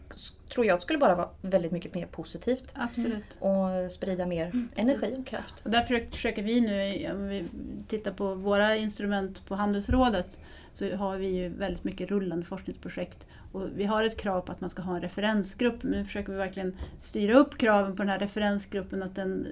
tror 0.50 0.66
jag 0.66 0.82
skulle 0.82 1.00
bara 1.00 1.16
vara 1.16 1.30
väldigt 1.42 1.72
mycket 1.72 1.94
mer 1.94 2.06
positivt. 2.06 2.74
Absolut. 2.74 3.38
Och 3.40 3.92
sprida 3.92 4.26
mer 4.26 4.46
mm. 4.46 4.70
energi 4.76 5.18
och 5.20 5.26
kraft. 5.26 5.62
Och 5.66 5.72
därför 5.72 6.08
försöker 6.12 6.44
vi 6.44 6.62
nu, 6.62 7.12
om 7.12 7.28
vi 7.28 7.46
tittar 7.88 8.12
på 8.12 8.36
våra 8.36 8.76
instrument 8.76 9.46
på 9.46 9.56
Handelsrådet, 9.56 10.40
så 10.72 10.96
har 10.96 11.18
vi 11.18 11.28
ju 11.28 11.50
väldigt 11.50 11.84
mycket 11.84 12.12
rullande 12.12 12.46
forskningsprojekt. 12.46 13.28
Och 13.52 13.68
vi 13.76 13.86
har 13.86 14.04
ett 14.04 14.18
krav 14.18 14.42
på 14.42 14.52
att 14.52 14.62
man 14.62 14.70
ska 14.70 14.82
ha 14.82 14.96
en 14.96 15.02
referensgrupp, 15.02 15.84
men 15.84 15.92
nu 15.92 16.06
försöker 16.06 16.32
vi 16.32 16.38
verkligen 16.38 16.78
styra 17.00 17.38
upp 17.38 17.58
kraven 17.58 17.96
på 17.96 18.04
den 18.04 18.10
här 18.10 18.20
referensgruppen, 18.20 19.04
att 19.04 19.16
den 19.16 19.48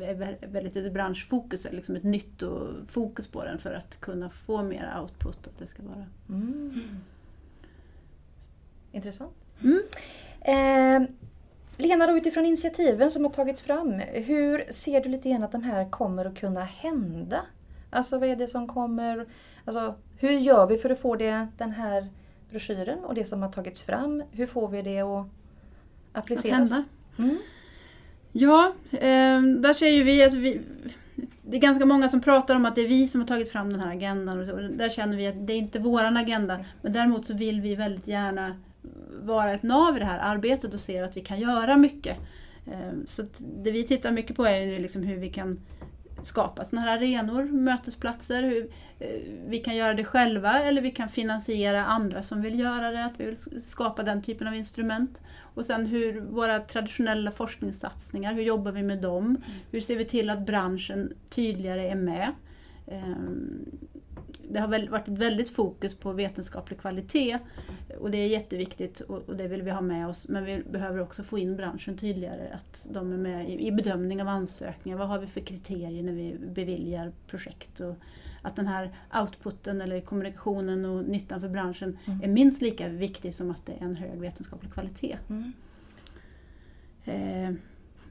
är 0.00 0.46
väldigt 0.46 0.76
ett 0.76 0.92
branschfokus, 0.92 1.66
liksom 1.72 1.96
ett 1.96 2.02
nytt 2.02 2.42
fokus 2.86 3.28
på 3.28 3.44
den 3.44 3.58
för 3.58 3.72
att 3.72 4.00
kunna 4.00 4.30
få 4.30 4.62
mer 4.62 4.94
output. 5.00 5.46
Att 5.46 5.58
det 5.58 5.66
ska 5.66 5.82
vara. 5.82 6.06
Mm. 6.28 6.80
Intressant. 8.92 9.32
Mm. 9.62 9.82
Eh, 10.40 11.08
Lena, 11.76 12.06
då, 12.06 12.16
utifrån 12.16 12.46
initiativen 12.46 13.10
som 13.10 13.24
har 13.24 13.30
tagits 13.30 13.62
fram, 13.62 13.92
hur 14.12 14.72
ser 14.72 15.00
du 15.00 15.08
lite 15.08 15.30
grann 15.30 15.42
att 15.42 15.52
de 15.52 15.62
här 15.62 15.90
kommer 15.90 16.24
att 16.24 16.38
kunna 16.38 16.64
hända? 16.64 17.40
Alltså 17.90 18.18
vad 18.18 18.28
är 18.28 18.36
det 18.36 18.48
som 18.48 18.68
kommer... 18.68 19.26
Alltså, 19.64 19.94
hur 20.18 20.30
gör 20.30 20.66
vi 20.66 20.78
för 20.78 20.90
att 20.90 21.00
få 21.00 21.16
det, 21.16 21.46
den 21.58 21.70
här 21.70 22.08
broschyren 22.50 22.98
och 22.98 23.14
det 23.14 23.24
som 23.24 23.42
har 23.42 23.52
tagits 23.52 23.82
fram, 23.82 24.22
hur 24.32 24.46
får 24.46 24.68
vi 24.68 24.82
det 24.82 25.00
att 25.00 25.26
appliceras? 26.12 26.72
Att 26.72 27.18
mm. 27.18 27.38
Ja, 28.32 28.74
eh, 28.92 29.42
där 29.42 29.74
ser 29.74 29.88
ju 29.88 30.02
vi, 30.02 30.22
alltså 30.22 30.38
vi, 30.38 30.60
det 31.42 31.56
är 31.56 31.60
ganska 31.60 31.86
många 31.86 32.08
som 32.08 32.20
pratar 32.20 32.56
om 32.56 32.64
att 32.64 32.74
det 32.74 32.80
är 32.80 32.88
vi 32.88 33.08
som 33.08 33.20
har 33.20 33.28
tagit 33.28 33.52
fram 33.52 33.72
den 33.72 33.80
här 33.80 33.90
agendan. 33.90 34.40
Och, 34.40 34.46
så, 34.46 34.56
där 34.56 34.88
känner 34.88 35.16
vi 35.16 35.26
att 35.26 35.46
det 35.46 35.52
är 35.52 35.58
inte 35.58 35.78
våran 35.78 36.16
agenda. 36.16 36.58
Men 36.82 36.92
däremot 36.92 37.26
så 37.26 37.34
vill 37.34 37.60
vi 37.60 37.74
väldigt 37.74 38.06
gärna 38.06 38.56
vara 39.12 39.52
ett 39.52 39.62
nav 39.62 39.96
i 39.96 39.98
det 39.98 40.04
här 40.04 40.18
arbetet 40.18 40.74
och 40.74 40.80
ser 40.80 41.02
att 41.02 41.16
vi 41.16 41.20
kan 41.20 41.40
göra 41.40 41.76
mycket. 41.76 42.16
Ehm, 42.72 43.06
så 43.06 43.22
det 43.62 43.70
vi 43.70 43.84
tittar 43.84 44.10
mycket 44.10 44.36
på 44.36 44.44
är 44.44 44.78
liksom 44.80 45.02
hur 45.02 45.16
vi 45.16 45.30
kan 45.30 45.60
skapa 46.22 46.64
sådana 46.64 46.86
här 46.86 46.98
arenor, 46.98 47.44
mötesplatser, 47.44 48.42
hur 48.42 48.70
eh, 48.98 49.08
vi 49.46 49.58
kan 49.58 49.76
göra 49.76 49.94
det 49.94 50.04
själva 50.04 50.62
eller 50.62 50.82
vi 50.82 50.90
kan 50.90 51.08
finansiera 51.08 51.84
andra 51.84 52.22
som 52.22 52.42
vill 52.42 52.60
göra 52.60 52.90
det, 52.90 53.04
att 53.04 53.20
vi 53.20 53.24
vill 53.24 53.62
skapa 53.62 54.02
den 54.02 54.22
typen 54.22 54.46
av 54.46 54.54
instrument. 54.54 55.22
Och 55.54 55.64
sen 55.64 55.86
hur 55.86 56.20
våra 56.20 56.58
traditionella 56.58 57.30
forskningssatsningar, 57.30 58.34
hur 58.34 58.42
jobbar 58.42 58.72
vi 58.72 58.82
med 58.82 58.98
dem? 58.98 59.26
Mm. 59.26 59.42
Hur 59.70 59.80
ser 59.80 59.96
vi 59.96 60.04
till 60.04 60.30
att 60.30 60.46
branschen 60.46 61.12
tydligare 61.30 61.88
är 61.88 61.96
med? 61.96 62.32
Det 64.50 64.60
har 64.60 64.88
varit 64.88 65.08
ett 65.08 65.18
väldigt 65.18 65.50
fokus 65.50 65.94
på 65.94 66.12
vetenskaplig 66.12 66.80
kvalitet 66.80 67.38
och 68.00 68.10
det 68.10 68.18
är 68.18 68.28
jätteviktigt 68.28 69.00
och 69.00 69.36
det 69.36 69.48
vill 69.48 69.62
vi 69.62 69.70
ha 69.70 69.80
med 69.80 70.08
oss. 70.08 70.28
Men 70.28 70.44
vi 70.44 70.62
behöver 70.70 71.00
också 71.00 71.22
få 71.22 71.38
in 71.38 71.56
branschen 71.56 71.96
tydligare, 71.96 72.52
att 72.52 72.86
de 72.90 73.12
är 73.12 73.16
med 73.16 73.50
i 73.50 73.72
bedömning 73.72 74.22
av 74.22 74.28
ansökningar. 74.28 74.98
Vad 74.98 75.08
har 75.08 75.18
vi 75.18 75.26
för 75.26 75.40
kriterier 75.40 76.02
när 76.02 76.12
vi 76.12 76.36
beviljar 76.54 77.12
projekt? 77.26 77.80
Och 77.80 77.94
att 78.42 78.56
den 78.56 78.66
här 78.66 78.94
outputen 79.20 79.80
eller 79.80 80.00
kommunikationen 80.00 80.84
och 80.84 81.04
nyttan 81.04 81.40
för 81.40 81.48
branschen 81.48 81.98
mm. 82.04 82.22
är 82.22 82.28
minst 82.28 82.62
lika 82.62 82.88
viktig 82.88 83.34
som 83.34 83.50
att 83.50 83.66
det 83.66 83.72
är 83.72 83.84
en 83.84 83.96
hög 83.96 84.20
vetenskaplig 84.20 84.72
kvalitet. 84.72 85.18
Mm. 85.28 85.52
Eh, 87.04 87.54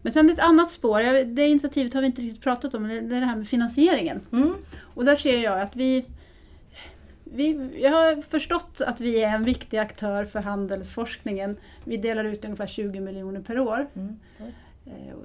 men 0.01 0.13
sen 0.13 0.29
ett 0.29 0.39
annat 0.39 0.71
spår, 0.71 1.25
det 1.25 1.47
initiativet 1.47 1.93
har 1.93 2.01
vi 2.01 2.07
inte 2.07 2.21
riktigt 2.21 2.43
pratat 2.43 2.73
om, 2.73 2.87
det 2.87 2.95
är 2.95 3.01
det 3.01 3.25
här 3.25 3.35
med 3.35 3.47
finansieringen. 3.47 4.21
Mm. 4.31 4.53
Och 4.79 5.05
där 5.05 5.15
ser 5.15 5.39
jag 5.39 5.61
att 5.61 5.75
vi 5.75 6.05
vi, 7.31 7.69
jag 7.83 7.91
har 7.91 8.21
förstått 8.21 8.81
att 8.87 9.01
vi 9.01 9.23
är 9.23 9.35
en 9.35 9.43
viktig 9.43 9.77
aktör 9.77 10.25
för 10.25 10.39
handelsforskningen. 10.39 11.57
Vi 11.83 11.97
delar 11.97 12.23
ut 12.23 12.45
ungefär 12.45 12.67
20 12.67 12.99
miljoner 12.99 13.41
per 13.41 13.59
år. 13.59 13.87
Mm. 13.95 14.19
Eh, 14.85 15.15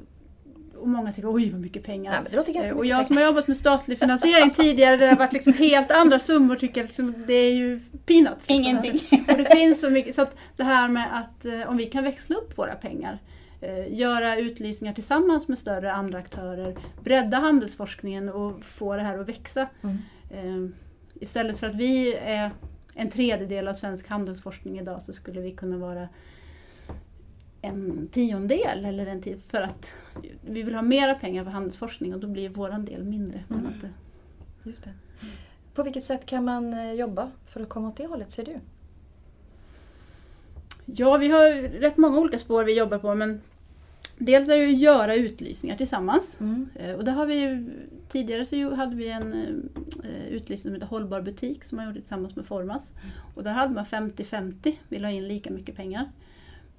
och 0.77 0.89
många 0.89 1.13
tycker 1.13 1.35
oj 1.35 1.51
vad 1.51 1.61
mycket 1.61 1.85
pengar. 1.85 2.13
Det 2.31 2.37
eh, 2.67 2.77
och 2.77 2.87
jag 2.87 3.07
som 3.07 3.17
har 3.17 3.25
jobbat 3.25 3.49
med 3.49 3.57
statlig 3.57 3.99
finansiering 3.99 4.51
tidigare, 4.51 4.97
det 4.97 5.07
har 5.07 5.17
varit 5.17 5.33
liksom 5.33 5.53
helt 5.53 5.91
andra 5.91 6.19
summor, 6.19 6.57
tycker 6.57 6.83
liksom, 6.83 7.15
det 7.27 7.35
är 7.35 7.53
ju 7.53 7.81
peanuts. 8.07 8.45
Ingenting. 8.49 9.01
det 9.27 9.57
finns 9.57 9.81
så 9.81 9.91
mycket, 9.91 10.15
så 10.15 10.23
att 10.23 10.37
det 10.57 10.65
här 10.65 10.89
med 10.89 11.19
att 11.19 11.45
eh, 11.45 11.71
om 11.71 11.77
vi 11.77 11.87
kan 11.87 12.05
växla 12.05 12.37
upp 12.37 12.59
våra 12.59 12.75
pengar, 12.75 13.19
göra 13.89 14.37
utlysningar 14.37 14.95
tillsammans 14.95 15.49
med 15.49 15.59
större 15.59 15.93
andra 15.93 16.19
aktörer, 16.19 16.77
bredda 17.05 17.37
handelsforskningen 17.37 18.29
och 18.29 18.65
få 18.65 18.97
det 18.97 19.03
här 19.03 19.19
att 19.19 19.29
växa. 19.29 19.67
Mm 19.83 20.75
istället 21.15 21.59
för 21.59 21.67
att 21.67 21.75
vi 21.75 22.15
är 22.15 22.51
en 22.95 23.11
tredjedel 23.11 23.69
av 23.69 23.73
svensk 23.73 24.09
handelsforskning 24.09 24.79
idag 24.79 25.03
så 25.03 25.13
skulle 25.13 25.41
vi 25.41 25.51
kunna 25.51 25.79
vara 25.79 26.09
en 27.63 28.09
tiondel 28.13 28.85
eller 28.85 29.07
en 29.07 29.23
tid 29.23 29.43
för 29.43 29.63
att 29.63 29.95
vi 30.41 30.63
vill 30.63 30.75
ha 30.75 30.83
mera 30.83 31.15
pengar 31.15 31.45
för 31.45 31.51
handelsforskning 31.51 32.15
och 32.15 32.21
då 32.21 32.27
blir 32.27 32.49
vår 32.49 32.71
del 32.71 33.05
mindre. 33.05 33.45
Mm. 33.51 33.67
Att, 33.67 33.85
Just 34.67 34.85
det. 34.85 34.93
På 35.75 35.83
vilket 35.83 36.03
sätt 36.03 36.27
kan 36.27 36.45
man 36.45 36.73
eh, 36.73 36.93
jobba 36.93 37.31
för 37.47 37.61
att 37.61 37.69
komma 37.69 37.89
åt 37.89 37.97
det 37.97 38.07
hållet, 38.07 38.31
ser 38.31 38.45
du? 38.45 38.61
Ja, 40.85 41.17
vi 41.17 41.29
har 41.29 41.69
rätt 41.69 41.97
många 41.97 42.19
olika 42.19 42.39
spår 42.39 42.65
vi 42.65 42.79
jobbar 42.79 42.99
på 42.99 43.15
men 43.15 43.41
Dels 44.19 44.49
är 44.49 44.59
det 44.59 44.67
att 44.67 44.79
göra 44.79 45.15
utlysningar 45.15 45.77
tillsammans. 45.77 46.41
Mm. 46.41 46.69
Eh, 46.75 46.95
och 46.95 47.05
det 47.05 47.11
har 47.11 47.27
vi 47.27 47.35
ju, 47.35 47.71
tidigare 48.09 48.47
så 48.47 48.75
hade 48.75 48.97
vi 48.97 49.09
en 49.09 49.33
uh, 49.33 50.27
utlysning 50.31 50.71
som 50.71 50.75
heter 50.75 50.87
Hållbar 50.87 51.23
butik 51.23 51.65
som 51.65 51.77
man 51.77 51.87
gjorde 51.87 52.01
tillsammans 52.01 52.37
med 52.37 52.47
Formas. 52.47 52.93
Mm. 52.93 53.11
Och 53.35 53.45
där 53.45 53.53
hade 53.53 53.75
man 53.75 53.85
50-50, 53.85 54.75
vill 54.89 55.05
ha 55.05 55.11
in 55.11 55.29
lika 55.29 55.51
mycket 55.51 55.77
pengar. 55.77 56.11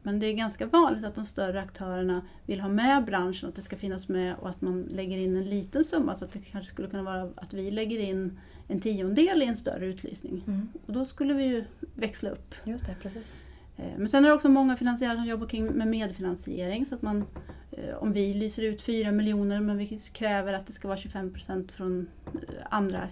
Men 0.06 0.20
det 0.20 0.26
är 0.26 0.34
ganska 0.34 0.66
vanligt 0.66 1.06
att 1.06 1.16
de 1.16 1.26
större 1.26 1.62
aktörerna 1.62 2.22
vill 2.46 2.62
ha 2.62 2.70
med 2.70 3.06
branschen, 3.06 3.50
att 3.50 3.56
det 3.56 3.62
ska 3.62 3.76
finnas 3.76 4.08
med 4.08 4.36
och 4.36 4.50
att 4.50 4.62
man 4.62 4.82
lägger 4.82 5.18
in 5.18 5.36
en 5.36 5.50
liten 5.50 5.84
summa. 5.84 6.18
Så 6.18 6.26
att 6.26 6.32
det 6.32 6.40
kanske 6.40 6.74
skulle 6.74 6.88
kunna 6.88 7.04
vara 7.04 7.30
att 7.36 7.54
vi 7.54 7.72
lägger 7.72 8.00
in 8.00 8.40
en 8.68 8.80
tiondel 8.80 9.42
i 9.42 9.46
en 9.46 9.56
större 9.56 9.86
utlysning. 9.86 10.44
Mm. 10.48 10.70
Och 10.86 10.94
då 10.94 11.06
skulle 11.06 11.34
vi 11.34 11.44
ju 11.44 11.64
växla 11.96 12.30
upp. 12.30 12.56
Just 12.64 12.86
det, 12.86 12.96
precis. 13.02 13.34
Eh, 13.78 13.98
men 13.98 14.08
sen 14.08 14.26
är 14.26 14.30
det 14.30 14.36
också 14.36 14.50
många 14.50 14.76
finansiärer 14.76 15.16
som 15.16 15.26
jobbar 15.26 15.48
kring 15.48 15.66
med 15.66 15.88
medfinansiering. 15.88 16.86
Så 16.86 16.96
att 16.96 17.02
man, 17.02 17.26
eh, 17.72 17.96
om 17.96 18.14
vi 18.14 18.34
lyser 18.34 18.64
ut 18.64 18.82
4 18.82 19.12
miljoner 19.12 19.60
men 19.60 19.78
vi 19.78 20.00
kräver 20.14 20.54
att 20.54 20.68
det 20.68 20.74
ska 20.74 20.88
vara 20.88 20.98
25 20.98 21.34
procent 21.34 21.72
från 21.72 22.08
eh, 22.34 22.40
andra 22.70 23.10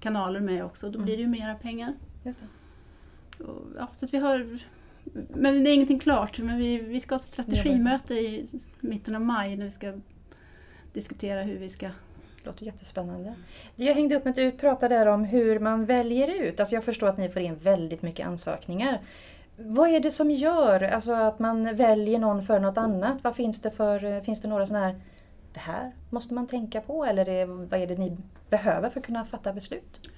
kanaler 0.00 0.40
med 0.40 0.64
också, 0.64 0.90
då 0.90 0.98
blir 0.98 1.16
det 1.16 1.22
ju 1.22 1.28
mera 1.28 1.54
pengar. 1.54 1.94
Just. 2.24 2.42
Och, 3.38 3.62
ja, 3.78 3.88
så 3.96 4.06
vi 4.06 4.18
har, 4.18 4.58
men 5.28 5.64
det 5.64 5.70
är 5.70 5.74
ingenting 5.74 5.98
klart. 5.98 6.38
Men 6.38 6.58
vi, 6.58 6.78
vi 6.78 7.00
ska 7.00 7.14
ha 7.14 7.18
ett 7.18 7.24
strategimöte 7.24 8.14
i 8.14 8.48
mitten 8.80 9.14
av 9.14 9.20
maj 9.20 9.56
när 9.56 9.64
vi 9.64 9.70
ska 9.70 9.94
diskutera 10.92 11.42
hur 11.42 11.58
vi 11.58 11.68
ska 11.68 11.90
det 12.42 12.46
låter 12.46 12.66
jättespännande. 12.66 13.34
Jag 13.76 13.94
hängde 13.94 14.16
upp 14.16 14.24
mig, 14.24 14.34
du 14.36 14.50
pratade 14.50 14.94
där 14.94 15.06
om 15.06 15.24
hur 15.24 15.58
man 15.58 15.86
väljer 15.86 16.42
ut. 16.42 16.60
Alltså 16.60 16.74
jag 16.74 16.84
förstår 16.84 17.08
att 17.08 17.18
ni 17.18 17.28
får 17.28 17.42
in 17.42 17.56
väldigt 17.56 18.02
mycket 18.02 18.26
ansökningar. 18.26 19.00
Vad 19.60 19.88
är 19.88 20.00
det 20.00 20.10
som 20.10 20.30
gör 20.30 20.82
alltså, 20.82 21.12
att 21.12 21.38
man 21.38 21.76
väljer 21.76 22.18
någon 22.18 22.42
för 22.42 22.60
något 22.60 22.78
annat? 22.78 23.24
Vad 23.24 23.36
finns 23.36 23.60
det 23.60 23.70
för, 23.70 24.04
eh, 24.04 24.22
finns 24.22 24.42
det 24.42 24.48
några 24.48 24.66
sådana 24.66 24.86
här, 24.86 25.00
det 25.52 25.60
här 25.60 25.92
måste 26.10 26.34
man 26.34 26.46
tänka 26.46 26.80
på 26.80 27.04
eller 27.04 27.28
är, 27.28 27.46
vad 27.46 27.80
är 27.80 27.86
det 27.86 27.96
ni 27.96 28.16
behöver 28.50 28.90
för 28.90 29.00
att 29.00 29.06
kunna 29.06 29.24
fatta 29.24 29.52
beslut? 29.52 30.10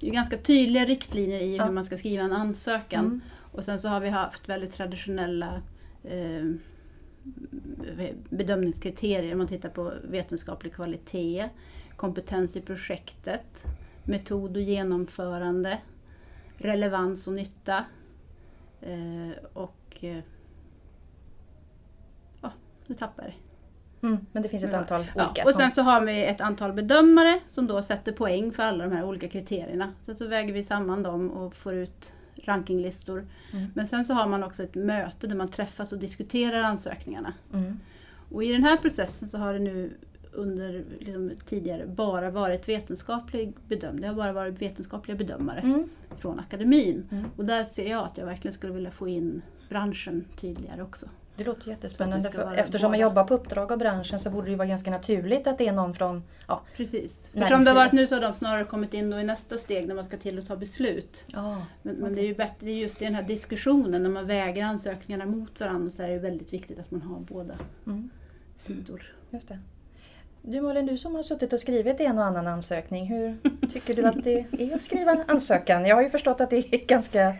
Det 0.00 0.08
är 0.08 0.12
ganska 0.12 0.36
tydliga 0.36 0.84
riktlinjer 0.84 1.40
i 1.40 1.56
ja. 1.56 1.64
hur 1.64 1.72
man 1.72 1.84
ska 1.84 1.96
skriva 1.96 2.24
en 2.24 2.32
ansökan. 2.32 3.04
Mm. 3.04 3.20
Och 3.52 3.64
sen 3.64 3.78
så 3.78 3.88
har 3.88 4.00
vi 4.00 4.08
haft 4.08 4.48
väldigt 4.48 4.72
traditionella 4.72 5.62
eh, 6.04 6.44
bedömningskriterier. 8.30 9.34
Man 9.34 9.46
tittar 9.46 9.68
på 9.68 9.92
vetenskaplig 10.04 10.74
kvalitet, 10.74 11.48
kompetens 11.96 12.56
i 12.56 12.60
projektet, 12.60 13.64
metod 14.04 14.56
och 14.56 14.62
genomförande, 14.62 15.78
relevans 16.56 17.28
och 17.28 17.34
nytta, 17.34 17.84
och 18.80 19.62
och 19.62 20.04
eh, 20.04 20.18
ja, 22.42 22.52
nu 22.86 22.94
tappar 22.94 23.22
jag 23.22 23.32
det. 23.32 23.36
Mm, 24.06 24.26
men 24.32 24.42
det 24.42 24.48
finns 24.48 24.64
ett 24.64 24.72
Ja. 24.72 24.78
antal 24.78 25.06
Ja, 25.16 25.26
olika. 25.26 25.42
och 25.44 25.50
som- 25.50 25.58
sen 25.58 25.70
så 25.70 25.82
har 25.82 26.00
vi 26.00 26.24
ett 26.24 26.40
antal 26.40 26.72
bedömare 26.72 27.40
som 27.46 27.66
då 27.66 27.82
sätter 27.82 28.12
poäng 28.12 28.52
för 28.52 28.62
alla 28.62 28.84
de 28.84 28.92
här 28.96 29.04
olika 29.04 29.28
kriterierna. 29.28 29.92
Sen 30.00 30.16
så 30.16 30.26
väger 30.26 30.52
vi 30.52 30.64
samman 30.64 31.02
dem 31.02 31.30
och 31.30 31.54
får 31.56 31.74
ut 31.74 32.12
rankinglistor. 32.44 33.26
Mm. 33.52 33.66
Men 33.74 33.86
sen 33.86 34.04
så 34.04 34.14
har 34.14 34.28
man 34.28 34.44
också 34.44 34.62
ett 34.62 34.74
möte 34.74 35.26
där 35.26 35.36
man 35.36 35.48
träffas 35.48 35.92
och 35.92 35.98
diskuterar 35.98 36.62
ansökningarna. 36.62 37.32
Mm. 37.54 37.80
Och 38.32 38.44
i 38.44 38.52
den 38.52 38.64
här 38.64 38.76
processen 38.76 39.28
så 39.28 39.38
har 39.38 39.52
det 39.52 39.58
nu 39.58 39.96
under 40.36 40.84
liksom, 40.98 41.30
tidigare 41.44 41.86
bara 41.86 42.30
varit 42.30 42.68
vetenskaplig 42.68 43.52
bedömning. 43.68 44.00
Det 44.02 44.08
har 44.08 44.14
bara 44.14 44.32
varit 44.32 44.62
vetenskapliga 44.62 45.16
bedömare 45.16 45.60
Mm. 45.60 45.88
från 46.18 46.40
akademin. 46.40 47.08
Mm. 47.10 47.24
Och 47.36 47.44
där 47.44 47.64
ser 47.64 47.90
jag 47.90 48.04
att 48.04 48.18
jag 48.18 48.26
verkligen 48.26 48.52
skulle 48.52 48.72
vilja 48.72 48.90
få 48.90 49.08
in 49.08 49.42
branschen 49.68 50.24
tydligare 50.36 50.82
också. 50.82 51.06
Det 51.36 51.44
låter 51.44 51.68
jättespännande. 51.68 52.30
det 52.30 52.56
eftersom 52.56 52.90
man 52.90 53.00
jobbar 53.00 53.24
på 53.24 53.34
uppdrag 53.34 53.72
av 53.72 53.78
branschen 53.78 54.18
så 54.18 54.30
borde 54.30 54.46
det 54.46 54.50
ju 54.50 54.56
vara 54.56 54.68
ganska 54.68 54.90
naturligt 54.90 55.46
att 55.46 55.58
det 55.58 55.68
är 55.68 55.72
någon 55.72 55.94
från... 55.94 56.22
Ja, 56.48 56.62
Precis. 56.76 57.28
För 57.28 57.40
som 57.44 57.64
det 57.64 57.70
har 57.70 57.74
varit 57.76 57.92
nu 57.92 58.06
så 58.06 58.14
har 58.14 58.22
de 58.22 58.32
snarare 58.32 58.64
kommit 58.64 58.94
in 58.94 59.10
då 59.10 59.18
i 59.20 59.24
nästa 59.24 59.58
steg 59.58 59.88
när 59.88 59.94
man 59.94 60.04
ska 60.04 60.16
till 60.16 60.38
att 60.38 60.46
ta 60.46 60.56
beslut. 60.56 61.24
ja. 61.32 61.62
Men, 61.82 61.94
men 61.96 62.14
det 62.14 62.20
är 62.20 62.26
ju 62.26 62.34
bättre, 62.34 62.54
det 62.58 62.70
är 62.70 62.74
just 62.76 63.02
i 63.02 63.04
den 63.04 63.14
här 63.14 63.22
diskussionen 63.22 64.02
när 64.02 64.10
man 64.10 64.26
väger 64.26 64.64
ansökningarna 64.64 65.26
mot 65.26 65.60
varandra 65.60 65.90
så 65.90 66.02
är 66.02 66.08
det 66.08 66.18
väldigt 66.18 66.52
viktigt 66.52 66.78
att 66.78 66.90
man 66.90 67.02
har 67.02 67.20
båda 67.20 67.54
Mm. 67.86 68.10
sidor. 68.54 69.14
Just 69.30 69.48
det. 69.48 69.58
Du 70.48 70.60
Malin, 70.60 70.86
du 70.86 70.98
som 70.98 71.14
har 71.14 71.22
suttit 71.22 71.52
och 71.52 71.60
skrivit 71.60 72.00
en 72.00 72.18
och 72.18 72.24
annan 72.24 72.46
ansökning. 72.46 73.06
Hur 73.06 73.36
tycker 73.72 73.94
du 73.94 74.06
att 74.06 74.24
det 74.24 74.44
är 74.58 74.74
att 74.74 74.82
skriva 74.82 75.12
en 75.12 75.22
ansökan? 75.26 75.86
Jag 75.86 75.96
har 75.96 76.02
ju 76.02 76.10
förstått 76.10 76.40
att 76.40 76.50
det 76.50 76.56
är 76.56 76.86
ganska 76.86 77.34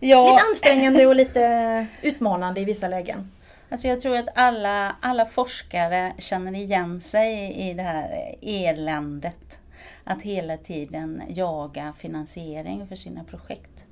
Ja, 0.00 0.32
lite 0.32 0.44
ansträngande 0.48 1.06
och 1.06 1.16
lite 1.16 1.86
utmanande 2.02 2.60
i 2.60 2.64
vissa 2.64 2.88
lägen. 2.88 3.32
Alltså 3.68 3.88
jag 3.88 4.00
tror 4.00 4.16
att 4.16 4.28
alla, 4.34 4.96
alla 5.00 5.26
forskare 5.26 6.12
känner 6.18 6.54
igen 6.54 7.00
sig 7.00 7.52
i 7.70 7.74
det 7.74 7.82
här 7.82 8.34
eländet. 8.42 9.60
Att 10.04 10.22
hela 10.22 10.56
tiden 10.56 11.22
jaga 11.28 11.92
finansiering 11.98 12.88
för 12.88 12.96
sina 12.96 13.24
projekt. 13.24 13.86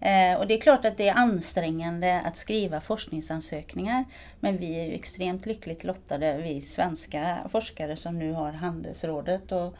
Eh, 0.00 0.34
och 0.38 0.46
det 0.46 0.54
är 0.54 0.60
klart 0.60 0.84
att 0.84 0.96
det 0.96 1.08
är 1.08 1.14
ansträngande 1.14 2.20
att 2.24 2.36
skriva 2.36 2.80
forskningsansökningar. 2.80 4.04
Men 4.40 4.56
vi 4.56 4.80
är 4.80 4.84
ju 4.84 4.94
extremt 4.94 5.46
lyckligt 5.46 5.84
lottade, 5.84 6.36
vi 6.38 6.60
svenska 6.60 7.38
forskare 7.48 7.96
som 7.96 8.18
nu 8.18 8.32
har 8.32 8.52
Handelsrådet. 8.52 9.52
Och, 9.52 9.74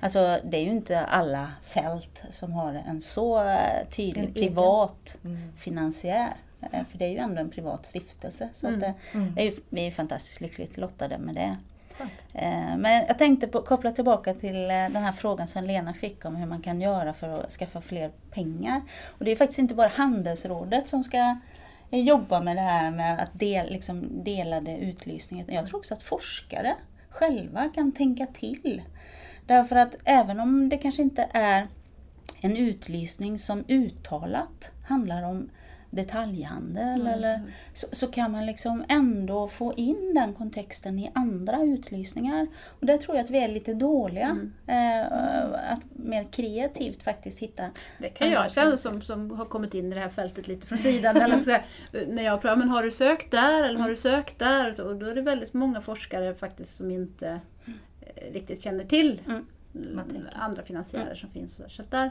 Alltså 0.00 0.38
det 0.44 0.56
är 0.56 0.64
ju 0.64 0.70
inte 0.70 1.00
alla 1.04 1.52
fält 1.64 2.22
som 2.30 2.52
har 2.52 2.74
en 2.88 3.00
så 3.00 3.44
eh, 3.44 3.88
tydlig 3.90 4.24
En 4.24 4.32
privat 4.34 5.18
Mm. 5.24 5.52
finansiär. 5.58 6.32
Eh, 6.60 6.84
För 6.90 6.98
det 6.98 7.04
är 7.04 7.10
ju 7.10 7.18
ändå 7.18 7.40
en 7.40 7.50
privat 7.50 7.86
stiftelse. 7.86 8.48
Så 8.52 8.66
att, 8.66 8.82
eh, 8.82 8.90
Mm. 9.14 9.34
det 9.34 9.40
är 9.42 9.44
ju, 9.44 9.52
vi 9.68 9.86
är 9.86 9.90
fantastiskt 9.90 10.40
lyckligt 10.40 10.76
lottade 10.76 11.18
med 11.18 11.34
det. 11.34 11.56
Eh, 12.34 12.76
Men 12.76 13.04
jag 13.08 13.18
tänkte 13.18 13.46
på, 13.46 13.62
koppla 13.62 13.92
tillbaka 13.92 14.34
till 14.34 14.70
eh, 14.70 14.70
den 14.70 14.96
här 14.96 15.12
frågan 15.12 15.48
som 15.48 15.64
Lena 15.64 15.94
fick 15.94 16.24
om 16.24 16.36
hur 16.36 16.46
man 16.46 16.62
kan 16.62 16.80
göra 16.80 17.12
för 17.12 17.28
att 17.28 17.52
skaffa 17.52 17.80
fler 17.80 18.10
pengar. 18.30 18.82
Och 19.18 19.24
det 19.24 19.32
är 19.32 19.36
faktiskt 19.36 19.58
inte 19.58 19.74
bara 19.74 19.88
Handelsrådet 19.88 20.88
som 20.88 21.04
ska 21.04 21.36
eh, 21.90 22.00
jobba 22.00 22.40
med 22.40 22.56
det 22.56 22.62
här 22.62 22.90
med 22.90 23.20
att 23.20 23.38
del, 23.38 23.72
liksom 23.72 24.24
delade 24.24 24.76
utlysningar. 24.76 25.46
Jag 25.48 25.66
tror 25.66 25.78
också 25.78 25.94
att 25.94 26.02
forskare 26.02 26.76
själva 27.10 27.68
kan 27.74 27.92
tänka 27.92 28.26
till. 28.26 28.82
Därför 29.46 29.76
att 29.76 29.96
även 30.04 30.40
om 30.40 30.68
det 30.68 30.78
kanske 30.78 31.02
inte 31.02 31.28
är 31.32 31.66
en 32.40 32.56
utlysning 32.56 33.38
som 33.38 33.64
uttalat 33.68 34.70
handlar 34.88 35.22
om 35.22 35.50
detaljhandel 35.90 37.06
eller 37.06 37.40
så, 37.74 37.86
så 37.92 38.06
kan 38.06 38.32
man 38.32 38.46
liksom 38.46 38.84
ändå 38.88 39.48
få 39.48 39.74
in 39.76 40.14
den 40.14 40.34
kontexten 40.34 40.98
i 40.98 41.10
andra 41.14 41.62
utlysningar. 41.62 42.46
Och 42.80 42.86
där 42.86 42.98
tror 42.98 43.16
jag 43.16 43.24
att 43.24 43.30
vi 43.30 43.44
är 43.44 43.48
lite 43.48 43.74
dåliga. 43.74 44.38
Eh, 44.66 45.02
att 45.72 45.80
mer 45.92 46.24
kreativt 46.32 47.02
faktiskt 47.02 47.38
hitta 47.38 47.64
Det 47.98 48.08
kan 48.08 48.30
jag 48.30 48.52
känna 48.52 48.76
som, 48.76 49.02
som 49.02 49.30
har 49.30 49.44
kommit 49.44 49.74
in 49.74 49.92
i 49.92 49.94
det 49.94 50.00
här 50.00 50.08
fältet 50.08 50.48
lite 50.48 50.66
från 50.66 50.78
sidan. 50.88 51.16
eller 51.16 51.40
så 51.40 51.56
när 52.08 52.22
jag 52.22 52.40
pratar, 52.40 52.56
men 52.56 52.68
har 52.68 52.82
du 52.82 52.90
sökt 52.90 53.30
där 53.30 53.64
eller 53.64 53.78
har 53.80 53.88
du 53.88 53.96
sökt 53.96 54.38
där? 54.38 54.80
Och 54.80 54.96
då 54.96 55.06
är 55.06 55.14
det 55.14 55.22
väldigt 55.22 55.52
många 55.52 55.80
forskare 55.80 56.34
faktiskt 56.34 56.76
som 56.76 56.90
inte 56.90 57.40
eh, 58.00 58.32
riktigt 58.32 58.62
känner 58.62 58.84
till 58.84 59.20
Mm. 59.26 59.46
Tänker. 59.72 60.30
andra 60.36 60.62
finansiärer 60.62 61.14
som 61.14 61.30
finns. 61.30 61.62
Så 61.68 61.82
där, 61.90 62.10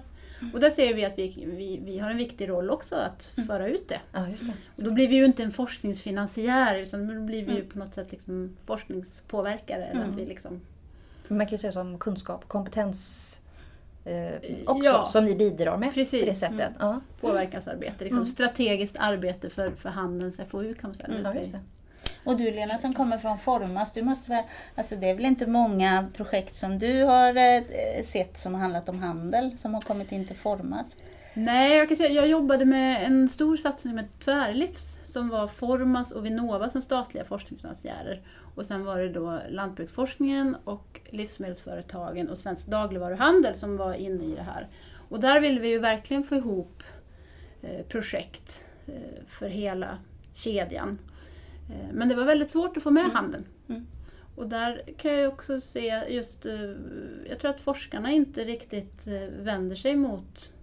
och 0.54 0.60
där 0.60 0.70
ser 0.70 0.94
vi 0.94 1.06
att 1.06 1.18
vi, 1.18 1.46
vi, 1.58 1.80
vi 1.84 2.00
har 2.00 2.12
en 2.12 2.18
viktig 2.18 2.50
roll 2.50 2.70
också 2.70 2.96
att 2.96 3.24
föra 3.48 3.68
ut 3.68 3.88
det. 3.88 4.00
Ja, 4.12 4.28
just 4.30 4.46
det. 4.46 4.54
Och 4.78 4.84
då 4.84 4.92
blir 4.92 5.08
vi 5.08 5.16
ju 5.16 5.26
inte 5.26 5.44
en 5.44 5.52
forskningsfinansiär 5.52 6.82
utan 6.84 7.08
då 7.08 7.22
blir 7.26 7.46
vi 7.46 7.56
ju 7.56 7.64
på 7.66 7.80
något 7.80 7.94
sätt 7.94 8.12
liksom 8.12 8.58
forskningspåverkare. 8.66 9.86
Eller 9.86 10.04
att 10.04 10.16
vi 10.16 10.26
liksom, 10.26 10.62
Man 11.28 11.40
kan 11.46 11.52
ju 11.52 11.58
säga 11.58 11.72
som 11.72 11.98
kunskap, 12.00 12.48
kompetens 12.48 13.40
eh, 14.06 14.32
också, 14.66 14.86
Ja. 14.90 15.06
som 15.06 15.26
ni 15.26 15.36
bidrar 15.36 15.78
med 15.78 15.94
Precis. 15.94 16.20
på 16.22 16.26
det 16.26 16.34
sättet. 16.34 16.72
Ja. 16.80 17.02
påverkansarbete, 17.22 18.04
liksom 18.04 18.26
strategiskt 18.26 18.96
arbete 19.00 19.50
för, 19.50 19.72
för 19.72 19.90
handelns 19.90 20.42
FoU 20.48 20.74
kan 20.74 20.90
man 20.90 20.96
säga. 20.96 21.10
ja, 21.24 21.36
just 21.36 21.52
det. 21.52 21.60
Och 22.30 22.38
du 22.38 22.52
Lena 22.52 22.78
som 22.78 22.94
kommer 22.94 23.18
från 23.18 23.40
Formas, 23.40 23.94
du 23.94 24.02
måste 24.02 24.32
väl, 24.32 24.44
alltså 24.76 24.96
det 24.96 25.10
är 25.10 25.16
väl 25.16 25.26
inte 25.26 25.48
många 25.48 26.10
projekt 26.14 26.56
som 26.56 26.80
du 26.80 27.04
har 27.04 27.38
eh, 27.38 28.04
sett 28.04 28.38
som 28.38 28.54
har 28.54 28.62
handlat 28.62 28.90
om 28.90 29.00
handel 29.00 29.58
som 29.58 29.74
har 29.74 29.82
kommit 29.82 30.12
in 30.12 30.26
till 30.26 30.36
Formas? 30.36 30.98
Nej, 31.34 31.78
jag 31.78 31.88
kan 31.88 31.98
säga 31.98 32.12
jag 32.12 32.28
jobbade 32.28 32.66
med 32.66 33.04
en 33.04 33.30
stor 33.30 33.58
satsning 33.58 33.96
med 33.96 34.20
Tvärlivs 34.20 35.00
som 35.06 35.30
var 35.30 35.48
Formas 35.48 36.12
och 36.12 36.26
Vinnova 36.26 36.70
som 36.70 36.82
statliga 36.82 37.24
forskningsfinansiärer. 37.24 38.22
Och 38.56 38.66
sen 38.66 38.86
var 38.86 39.00
det 39.00 39.10
då 39.10 39.40
lantbruksforskningen 39.50 40.56
och 40.64 41.00
livsmedelsföretagen 41.10 42.30
och 42.30 42.38
Svensk 42.38 42.68
dagligvaruhandel 42.68 43.56
som 43.56 43.78
var 43.78 43.94
inne 43.94 44.24
i 44.24 44.36
det 44.36 44.44
här. 44.44 44.68
Och 45.10 45.20
där 45.20 45.40
ville 45.40 45.60
vi 45.60 45.68
ju 45.68 45.80
verkligen 45.80 46.24
få 46.24 46.36
ihop 46.36 46.84
eh, 47.62 47.86
projekt 47.86 48.66
eh, 48.88 49.26
för 49.28 49.50
hela 49.50 49.98
kedjan. 50.34 51.00
Eh, 51.70 51.94
Men 51.94 52.10
det 52.10 52.16
var 52.16 52.26
väldigt 52.26 52.52
svårt 52.52 52.78
att 52.78 52.84
få 52.84 52.92
med 52.92 53.06
handeln. 53.12 53.46
Mm. 53.70 53.86
Och 54.36 54.48
där 54.50 54.82
kan 54.98 55.12
jag 55.14 55.34
också 55.34 55.60
se 55.60 56.04
just, 56.10 56.46
eh, 56.46 56.72
jag 57.30 57.40
tror 57.40 57.52
att 57.52 57.62
forskarna 57.62 58.12
inte 58.12 58.46
riktigt 58.46 59.08
eh, 59.08 59.44
vänder 59.44 59.76
sig 59.76 59.96
mot 59.96 60.54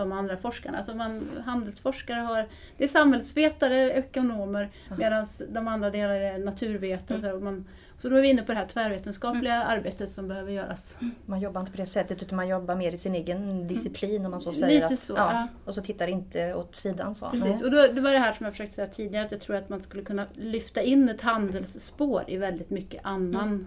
de 0.00 0.12
andra 0.12 0.36
forskarna. 0.36 0.76
Alltså 0.76 0.94
man, 0.94 1.28
handelsforskare 1.44 2.20
har, 2.20 2.48
det 2.76 2.84
är 2.84 2.88
samhällsvetare, 2.88 3.90
ekonomer, 3.90 4.70
medan 4.98 5.26
de 5.48 5.68
andra 5.68 5.90
delarna 5.90 6.14
är 6.14 6.38
naturvetare. 6.38 7.18
här, 7.22 7.34
och 7.34 7.42
man, 7.42 7.64
så 7.98 8.08
då 8.08 8.16
är 8.16 8.22
vi 8.22 8.30
inne 8.30 8.42
på 8.42 8.52
det 8.52 8.58
här 8.58 8.66
tvärvetenskapliga 8.66 9.62
arbetet 9.62 10.10
som 10.10 10.28
behöver 10.28 10.52
göras. 10.52 10.98
Man 11.26 11.40
jobbar 11.40 11.60
inte 11.60 11.72
på 11.72 11.78
det 11.78 11.86
sättet 11.86 12.22
utan 12.22 12.36
man 12.36 12.48
jobbar 12.48 12.74
mer 12.74 12.92
i 12.92 12.96
sin 12.96 13.14
egen 13.14 13.66
disciplin 13.66 14.24
om 14.24 14.30
man 14.30 14.40
så 14.40 14.52
säger. 14.52 14.74
Lite 14.74 14.94
att, 14.94 14.98
så, 14.98 15.12
ja, 15.16 15.32
ja. 15.32 15.48
Och 15.64 15.74
så 15.74 15.82
tittar 15.82 16.06
inte 16.06 16.54
åt 16.54 16.74
sidan. 16.74 17.14
Så. 17.14 17.30
Precis, 17.30 17.62
och 17.62 17.70
då, 17.70 17.86
det 17.92 18.00
var 18.00 18.12
det 18.12 18.18
här 18.18 18.32
som 18.32 18.44
jag 18.44 18.52
försökte 18.52 18.74
säga 18.74 18.86
tidigare, 18.86 19.24
att 19.26 19.32
jag 19.32 19.40
tror 19.40 19.56
att 19.56 19.68
man 19.68 19.80
skulle 19.80 20.02
kunna 20.02 20.26
lyfta 20.34 20.82
in 20.82 21.08
ett 21.08 21.20
handelsspår 21.20 22.24
i 22.26 22.36
väldigt 22.36 22.70
mycket 22.70 23.00
annan 23.04 23.66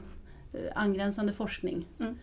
eh, 0.54 0.60
angränsande 0.76 1.34
forskning. 1.34 1.88
Mm. 2.00 2.18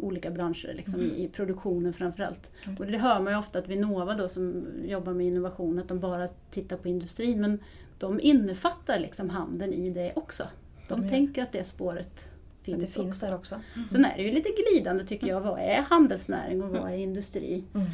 Olika 0.00 0.30
branscher, 0.30 0.74
liksom, 0.74 1.00
i, 1.00 1.24
i 1.24 1.28
produktionen 1.28 1.92
framförallt. 1.92 2.52
Och 2.78 2.86
det 2.86 2.98
hör 2.98 3.20
man 3.20 3.32
ju 3.32 3.38
ofta 3.38 3.58
att 3.58 3.68
Vinnova 3.68 4.14
då, 4.14 4.28
som 4.28 4.66
jobbar 4.84 5.12
med 5.12 5.26
innovation, 5.26 5.78
att 5.78 5.88
de 5.88 6.00
bara 6.00 6.28
tittar 6.28 6.76
på 6.76 6.88
industrin, 6.88 7.40
men 7.40 7.58
de 7.98 8.20
innefattar 8.20 8.98
liksom 8.98 9.30
handeln 9.30 9.72
i 9.72 9.90
det 9.90 10.12
också. 10.16 10.44
De 10.88 11.02
gör. 11.02 11.08
tänker 11.08 11.42
att 11.42 11.52
det 11.52 11.64
spåret 11.64 12.30
Att 12.60 12.64
finns, 12.64 12.80
det 12.80 12.86
finns 13.02 13.06
också. 13.16 13.26
där 13.26 13.34
också. 13.34 13.60
Sen 13.90 14.04
är 14.04 14.16
det 14.16 14.22
ju 14.22 14.30
lite 14.32 14.48
glidande 14.48 15.04
tycker 15.04 15.26
jag, 15.26 15.40
vad 15.40 15.58
är 15.60 15.82
handelsnäring 15.82 16.62
och 16.62 16.70
vad 16.70 16.90
är 16.92 16.96
industri? 16.96 17.64
Mm. 17.74 17.86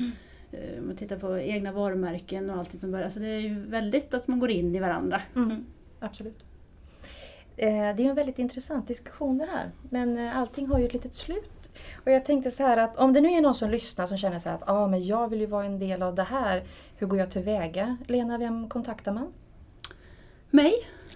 Eh, 0.52 0.78
Om 0.80 0.86
man 0.86 0.96
tittar 0.96 1.16
på 1.16 1.38
egna 1.38 1.72
varumärken 1.72 2.50
och 2.50 2.56
allting 2.58 2.80
som 2.80 2.90
börjar. 2.90 3.08
Så 3.10 3.20
det 3.20 3.26
är 3.28 3.40
ju 3.40 3.60
väldigt 3.60 4.14
att 4.14 4.28
man 4.28 4.38
går 4.40 4.50
in 4.50 4.74
i 4.74 4.80
varandra. 4.80 5.20
Mm. 5.36 5.64
Absolut. 6.00 6.44
Eh, 7.56 7.68
Det 7.68 8.02
är 8.04 8.08
en 8.08 8.14
väldigt 8.14 8.38
intressant 8.38 8.88
diskussion 8.88 9.38
det 9.38 9.46
här. 9.52 9.70
Men 9.90 10.18
eh, 10.18 10.38
allting 10.38 10.66
har 10.66 10.78
ju 10.78 10.84
ett 10.84 10.92
litet 10.92 11.14
slut. 11.14 11.50
Och 12.04 12.10
jag 12.12 12.24
tänkte 12.24 12.50
så 12.50 12.62
här 12.62 12.76
att 12.76 12.96
om 12.96 13.12
det 13.12 13.20
nu 13.20 13.28
är 13.28 13.40
någon 13.40 13.54
som 13.54 13.70
lyssnar 13.70 14.06
som 14.06 14.16
känner 14.18 14.38
så 14.38 14.48
här 14.48 14.56
att 14.56 14.68
ah, 14.68 14.86
men 14.86 15.06
jag 15.06 15.28
vill 15.30 15.40
ju 15.40 15.46
vara 15.46 15.64
en 15.64 15.78
del 15.78 16.02
av 16.02 16.14
det 16.14 16.22
här. 16.22 16.62
Hur 16.96 17.06
går 17.06 17.18
jag 17.18 17.30
tillväga? 17.30 17.96
Lena, 18.06 18.38
vem 18.38 18.68
kontaktar 18.68 19.12
man? 19.12 19.32
Mig? 20.50 20.74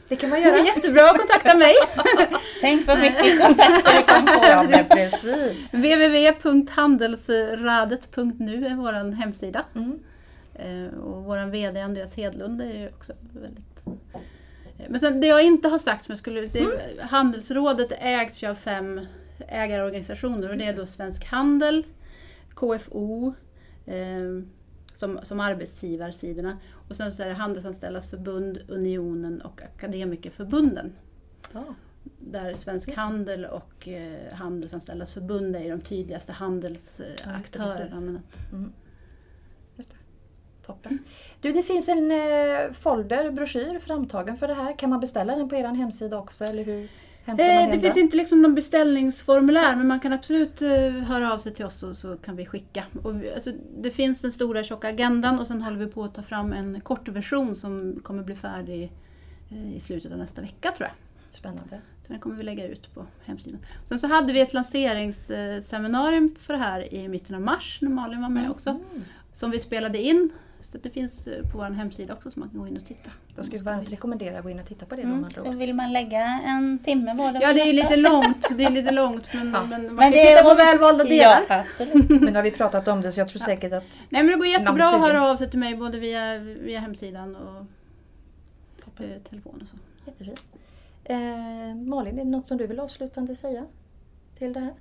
Det 0.08 0.16
kan 0.16 0.30
man 0.30 0.40
Det 0.42 0.48
är 0.48 0.52
göra. 0.56 0.66
jättebra 0.66 1.10
att 1.10 1.18
kontakta 1.18 1.56
mig! 1.58 1.74
Tänk 2.60 2.86
vad 2.86 2.98
mycket 2.98 3.46
kontakter 3.46 3.94
det 3.96 4.02
kan 4.02 4.26
få. 4.26 4.40
Precis. 4.94 5.74
www.handelsradet.nu 5.74 8.66
är 8.66 8.74
vår 8.74 9.12
hemsida. 9.12 9.64
Mm. 9.74 9.98
Eh, 10.54 10.86
Och 10.98 11.24
vår 11.24 11.50
VD 11.50 11.80
Andreas 11.80 12.14
Hedlund 12.16 12.60
är 12.60 12.74
ju 12.78 12.88
också 12.88 13.12
väldigt... 13.42 13.86
Eh, 14.78 14.84
Men 14.88 15.00
sen 15.00 15.20
det 15.20 15.26
jag 15.26 15.42
inte 15.42 15.68
har 15.68 15.78
sagt, 15.78 16.04
som 16.04 16.12
jag 16.12 16.18
skulle, 16.18 16.40
det, 16.40 16.66
Handelsrådet 17.00 17.92
ägs 18.00 18.42
ju 18.42 18.46
av 18.50 18.54
fem 18.54 19.00
ägarorganisationer 19.48 20.50
och 20.50 20.56
det 20.56 20.64
är 20.64 20.76
då 20.76 20.86
Svensk 20.86 21.24
Handel, 21.24 21.86
KFO, 22.54 23.34
eh, 23.86 24.42
som, 24.94 25.18
som 25.22 25.40
arbetsgivarsidorna. 25.40 26.58
Och 26.88 26.96
sen 26.96 27.12
så 27.12 27.22
är 27.22 27.28
det 27.28 27.34
Handelsanställdas 27.34 28.10
förbund, 28.10 28.58
Unionen 28.68 29.40
och 29.40 29.62
Akademikerförbunden. 29.62 30.92
Ja. 31.52 31.64
Där 32.18 32.54
Svensk 32.54 32.96
Handel 32.96 33.44
och 33.44 33.88
eh, 33.88 34.34
Handelsanställdas 34.34 35.12
förbund 35.12 35.56
är 35.56 35.70
de 35.70 35.80
tydligaste 35.80 36.32
handelsaktörerna. 36.32 38.22
det. 39.90 39.96
Toppen. 40.62 40.98
Du, 41.40 41.52
det 41.52 41.62
finns 41.62 41.88
en 41.88 42.12
eh, 42.12 42.72
folder, 42.72 43.30
broschyr 43.30 43.78
framtagen 43.78 44.36
för 44.36 44.48
det 44.48 44.54
här. 44.54 44.78
Kan 44.78 44.90
man 44.90 45.00
beställa 45.00 45.36
den 45.36 45.48
på 45.48 45.56
er 45.56 45.64
hemsida 45.64 46.18
också? 46.18 46.44
Eller 46.44 46.64
hur 46.64 46.88
hämtar 47.24 47.44
man 47.44 47.54
Eh, 47.54 47.60
hem 47.60 47.70
det 47.70 47.80
finns 47.80 47.96
inte 47.96 48.16
liksom 48.16 48.42
någon 48.42 48.54
beställningsformulär 48.54 49.76
men 49.76 49.88
man 49.88 50.00
kan 50.00 50.12
absolut 50.12 50.62
eh, 50.62 50.90
höra 50.90 51.32
av 51.32 51.38
sig 51.38 51.54
till 51.54 51.64
oss 51.64 51.82
och 51.82 51.96
så 51.96 52.16
kan 52.16 52.36
vi 52.36 52.46
skicka. 52.46 52.84
Och 53.02 53.14
alltså, 53.34 53.52
det 53.78 53.90
finns 53.90 54.20
den 54.20 54.30
stora 54.30 54.62
tjocka 54.62 54.88
agendan 54.88 55.38
och 55.38 55.46
sen 55.46 55.62
håller 55.62 55.78
vi 55.78 55.86
på 55.86 56.04
att 56.04 56.14
ta 56.14 56.22
fram 56.22 56.52
en 56.52 56.80
kortversion 56.80 57.56
som 57.56 58.00
kommer 58.02 58.22
bli 58.22 58.36
färdig 58.36 58.92
eh, 59.50 59.76
i 59.76 59.80
slutet 59.80 60.12
av 60.12 60.18
nästa 60.18 60.40
vecka 60.40 60.70
tror 60.70 60.88
jag. 60.88 60.94
Spännande. 61.30 61.80
Så 62.00 62.12
den 62.12 62.20
kommer 62.20 62.36
vi 62.36 62.42
lägga 62.42 62.68
ut 62.68 62.94
på 62.94 63.06
hemsidan. 63.24 63.60
Sen 63.84 63.98
så 63.98 64.06
hade 64.06 64.32
vi 64.32 64.40
ett 64.40 64.52
lanseringsseminarium 64.52 66.34
för 66.38 66.52
det 66.52 66.58
här 66.58 66.94
i 66.94 67.08
mitten 67.08 67.36
av 67.36 67.42
mars 67.42 67.78
när 67.82 67.90
Malin 67.90 68.22
var 68.22 68.28
med 68.28 68.50
också. 68.50 68.80
Som 69.32 69.50
vi 69.50 69.60
spelade 69.60 70.02
in. 70.02 70.30
Så 70.60 70.78
det 70.78 70.90
finns 70.90 71.26
eh, 71.26 71.42
på 71.42 71.58
vår 71.58 71.64
hemsida 71.64 72.14
också 72.14 72.30
så 72.30 72.40
man 72.40 72.50
kan 72.50 72.60
gå 72.60 72.66
in 72.66 72.76
och 72.76 72.84
titta. 72.84 73.10
Då 73.36 73.42
skulle 73.44 73.62
varmt 73.62 73.92
rekommendera 73.92 74.38
att 74.38 74.44
gå 74.44 74.50
in 74.50 74.58
och 74.58 74.66
titta 74.66 74.86
på 74.86 74.96
det. 74.96 75.02
Mm. 75.02 75.30
Så 75.30 75.50
vill 75.50 75.74
man 75.74 75.92
lägga 75.92 76.40
en 76.46 76.78
timme 76.78 77.14
var 77.14 77.32
det 77.32 77.38
Ja 77.42 77.52
det 77.52 77.60
är 77.60 77.72
lite 77.72 77.96
långt, 77.96 78.48
det 78.56 78.64
är 78.64 78.70
lite 78.70 78.90
långt 78.90 79.34
men, 79.34 79.52
Ja. 79.52 79.66
men 79.66 79.86
man 79.86 79.94
Men 79.94 79.96
kan 79.96 80.12
det 80.12 80.26
titta 80.26 80.42
på 80.42 80.54
välvalda 80.54 81.04
delar. 81.04 81.46
Ja, 81.48 81.60
absolut. 81.60 81.94
Men 82.08 82.18
nu 82.18 82.34
har 82.34 82.42
vi 82.42 82.50
pratat 82.50 82.88
om 82.88 83.02
det 83.02 83.12
så 83.12 83.20
jag 83.20 83.28
tror 83.28 83.38
säkert 83.38 83.72
att 83.72 83.84
Nej 84.08 84.22
men 84.22 84.26
det 84.26 84.36
går 84.36 84.46
jättebra 84.46 84.84
att 84.84 85.00
höra 85.00 85.30
av 85.30 85.36
sig 85.36 85.50
till 85.50 85.58
mig 85.58 85.76
både 85.76 85.98
via, 85.98 86.38
via 86.38 86.80
hemsidan 86.80 87.36
och 87.36 87.66
eh, 89.00 89.22
telefon 89.30 89.58
och 89.62 89.68
så. 89.68 89.76
Jättefint. 90.06 90.56
Eh, 91.04 91.74
Malin, 91.74 92.18
är 92.18 92.24
det 92.24 92.30
något 92.30 92.46
som 92.46 92.58
du 92.58 92.66
vill 92.66 92.80
avslutande 92.80 93.36
säga 93.36 93.66
till 94.38 94.52
det 94.52 94.60
här? 94.60 94.74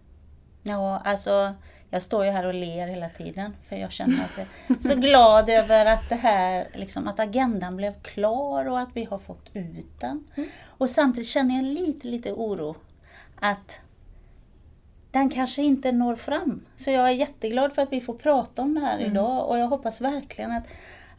Ja, 0.63 1.01
alltså 1.05 1.53
jag 1.89 2.01
står 2.01 2.25
ju 2.25 2.31
här 2.31 2.45
och 2.45 2.53
ler 2.53 2.87
hela 2.87 3.09
tiden 3.09 3.55
för 3.69 3.75
jag 3.75 3.91
känner 3.91 4.23
att 4.23 4.37
jag 4.37 4.77
är 4.77 4.81
så 4.81 4.95
glad 4.95 5.49
över 5.49 5.85
att 5.85 6.09
det 6.09 6.15
här, 6.15 6.67
liksom 6.73 7.07
att 7.07 7.19
agendan 7.19 7.77
blev 7.77 8.01
klar 8.01 8.65
och 8.65 8.79
att 8.79 8.89
vi 8.93 9.03
har 9.05 9.19
fått 9.19 9.49
ut 9.53 9.99
den. 9.99 10.27
Och 10.65 10.89
samtidigt 10.89 11.29
känner 11.29 11.55
jag 11.55 11.65
lite, 11.65 12.07
lite 12.07 12.31
oro 12.31 12.75
att 13.39 13.79
den 15.11 15.29
kanske 15.29 15.61
inte 15.61 15.91
når 15.91 16.15
fram. 16.15 16.65
Så 16.77 16.91
jag 16.91 17.07
är 17.07 17.13
jätteglad 17.13 17.73
för 17.73 17.81
att 17.81 17.91
vi 17.91 18.01
får 18.01 18.13
prata 18.13 18.61
om 18.61 18.73
det 18.73 18.79
här 18.79 18.99
idag 18.99 19.47
och 19.49 19.59
jag 19.59 19.67
hoppas 19.67 20.01
verkligen 20.01 20.51
att, 20.51 20.67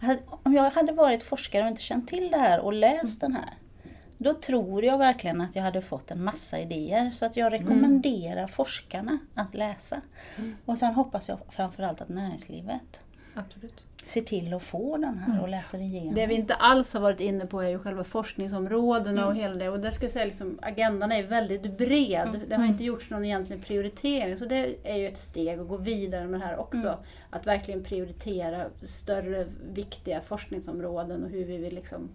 att 0.00 0.18
om 0.42 0.55
jag 0.55 0.70
hade 0.70 0.92
varit 0.92 1.22
forskare 1.22 1.62
och 1.62 1.70
inte 1.70 1.83
känt 1.83 2.09
till 2.09 2.31
det 2.31 2.38
här 2.38 2.61
och 2.61 2.72
läst 2.72 3.20
den 3.20 3.33
här 3.35 3.55
då 4.22 4.35
tror 4.35 4.85
jag 4.85 4.98
verkligen 4.98 5.40
att 5.40 5.56
jag 5.56 5.62
hade 5.62 5.80
fått 5.80 6.11
en 6.11 6.24
massa 6.24 6.59
idéer. 6.59 7.11
Så 7.11 7.26
att 7.26 7.37
jag 7.37 7.52
rekommenderar 7.52 8.46
forskarna 8.46 9.18
att 9.35 9.54
läsa. 9.54 10.00
Och 10.64 10.78
sen 10.78 10.94
hoppas 10.94 11.28
jag 11.28 11.38
framförallt 11.48 12.00
att 12.00 12.09
näringslivet 12.09 13.00
Absolut. 13.35 13.85
ser 14.04 14.20
till 14.20 14.54
att 14.54 14.62
få 14.62 14.96
den 14.96 15.18
här 15.18 15.42
och 15.42 15.48
läser 15.48 15.80
igenom. 15.80 16.14
Det 16.14 16.26
vi 16.26 16.35
inte 16.35 16.54
alls 16.54 16.94
har 16.94 17.00
varit 17.00 17.20
inne 17.20 17.46
på 17.46 17.61
är 17.61 17.68
ju 17.68 17.78
själva 17.78 18.04
forskningsområdena 18.04 19.26
och 19.26 19.37
hela 19.37 19.54
det. 19.54 19.68
Och 19.68 19.80
där 19.80 19.90
ska 19.90 20.04
jag 20.04 20.12
säga 20.12 20.24
liksom, 20.24 20.59
agendan 20.62 21.12
är 21.12 21.22
väldigt 21.22 21.78
bred. 21.78 22.40
Det 22.48 22.56
har 22.56 22.66
inte 22.66 22.85
gjorts 22.85 23.11
någon 23.11 23.24
egentlig 23.24 23.64
prioritering. 23.64 24.37
Så 24.37 24.44
det 24.44 24.76
är 24.85 24.96
ju 24.96 25.06
ett 25.06 25.18
steg 25.18 25.59
att 25.59 25.68
gå 25.68 25.76
vidare 25.76 26.26
med 26.26 26.40
det 26.40 26.46
här 26.46 26.56
också. 26.56 26.98
Att 27.30 27.46
verkligen 27.46 27.85
prioritera 27.85 28.66
större 28.83 29.46
viktiga 29.72 30.20
forskningsområden 30.20 31.24
och 31.24 31.30
hur 31.30 31.44
vi 31.44 31.56
vill 31.56 31.74
liksom 31.74 32.09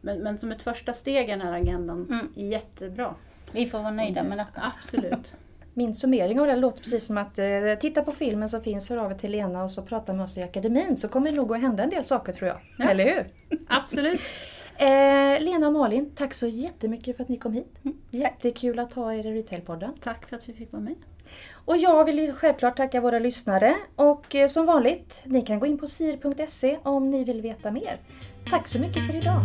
men, 0.00 0.18
men 0.18 0.38
som 0.38 0.52
ett 0.52 0.62
första 0.62 0.92
steg 0.92 1.28
i 1.28 1.30
den 1.30 1.40
här 1.40 1.52
agendan, 1.52 2.30
jättebra. 2.34 3.14
Vi 3.52 3.66
får 3.66 3.78
vara 3.78 3.90
nöjda 3.90 4.22
med 4.22 4.38
detta. 4.38 4.72
Absolut. 4.76 5.34
Min 5.74 5.94
summering 5.94 6.40
av 6.40 6.46
det 6.46 6.56
låter 6.56 6.78
precis 6.78 7.06
som 7.06 7.18
att 7.18 7.38
eh, 7.38 7.46
titta 7.80 8.02
på 8.02 8.12
filmen 8.12 8.48
som 8.48 8.62
finns, 8.62 8.90
hör 8.90 8.96
av 8.96 9.10
er 9.10 9.14
till 9.14 9.30
Lena 9.30 9.64
och 9.64 9.70
så 9.70 9.82
prata 9.82 10.12
med 10.12 10.24
oss 10.24 10.38
i 10.38 10.42
akademin 10.42 10.96
så 10.96 11.08
kommer 11.08 11.30
det 11.30 11.36
nog 11.36 11.54
att 11.54 11.60
hända 11.60 11.82
en 11.82 11.90
del 11.90 12.04
saker 12.04 12.32
tror 12.32 12.48
jag. 12.48 12.58
Ja. 12.78 12.90
Eller 12.90 13.04
hur? 13.04 13.26
Absolut. 13.68 14.20
Eh, 14.76 15.40
Lena 15.40 15.66
och 15.66 15.72
Malin, 15.72 16.10
tack 16.14 16.34
så 16.34 16.46
jättemycket 16.46 17.16
för 17.16 17.22
att 17.22 17.28
ni 17.28 17.36
kom 17.36 17.52
hit. 17.52 17.78
Jättekul 18.10 18.78
att 18.78 18.92
ha 18.92 19.14
er 19.14 19.26
i 19.26 19.38
Retailpodden. 19.38 19.92
Tack 20.00 20.28
för 20.28 20.36
att 20.36 20.48
vi 20.48 20.52
fick 20.52 20.72
vara 20.72 20.82
med. 20.82 20.94
Och 21.52 21.76
jag 21.76 22.04
vill 22.04 22.32
självklart 22.32 22.76
tacka 22.76 23.00
våra 23.00 23.18
lyssnare 23.18 23.74
och 23.96 24.34
eh, 24.34 24.48
som 24.48 24.66
vanligt, 24.66 25.22
ni 25.24 25.42
kan 25.42 25.60
gå 25.60 25.66
in 25.66 25.78
på 25.78 25.86
sir.se 25.86 26.78
om 26.82 27.10
ni 27.10 27.24
vill 27.24 27.40
veta 27.40 27.70
mer. 27.70 28.00
Tack 28.50 28.68
så 28.68 28.78
mycket 28.78 29.06
för 29.06 29.16
idag! 29.16 29.40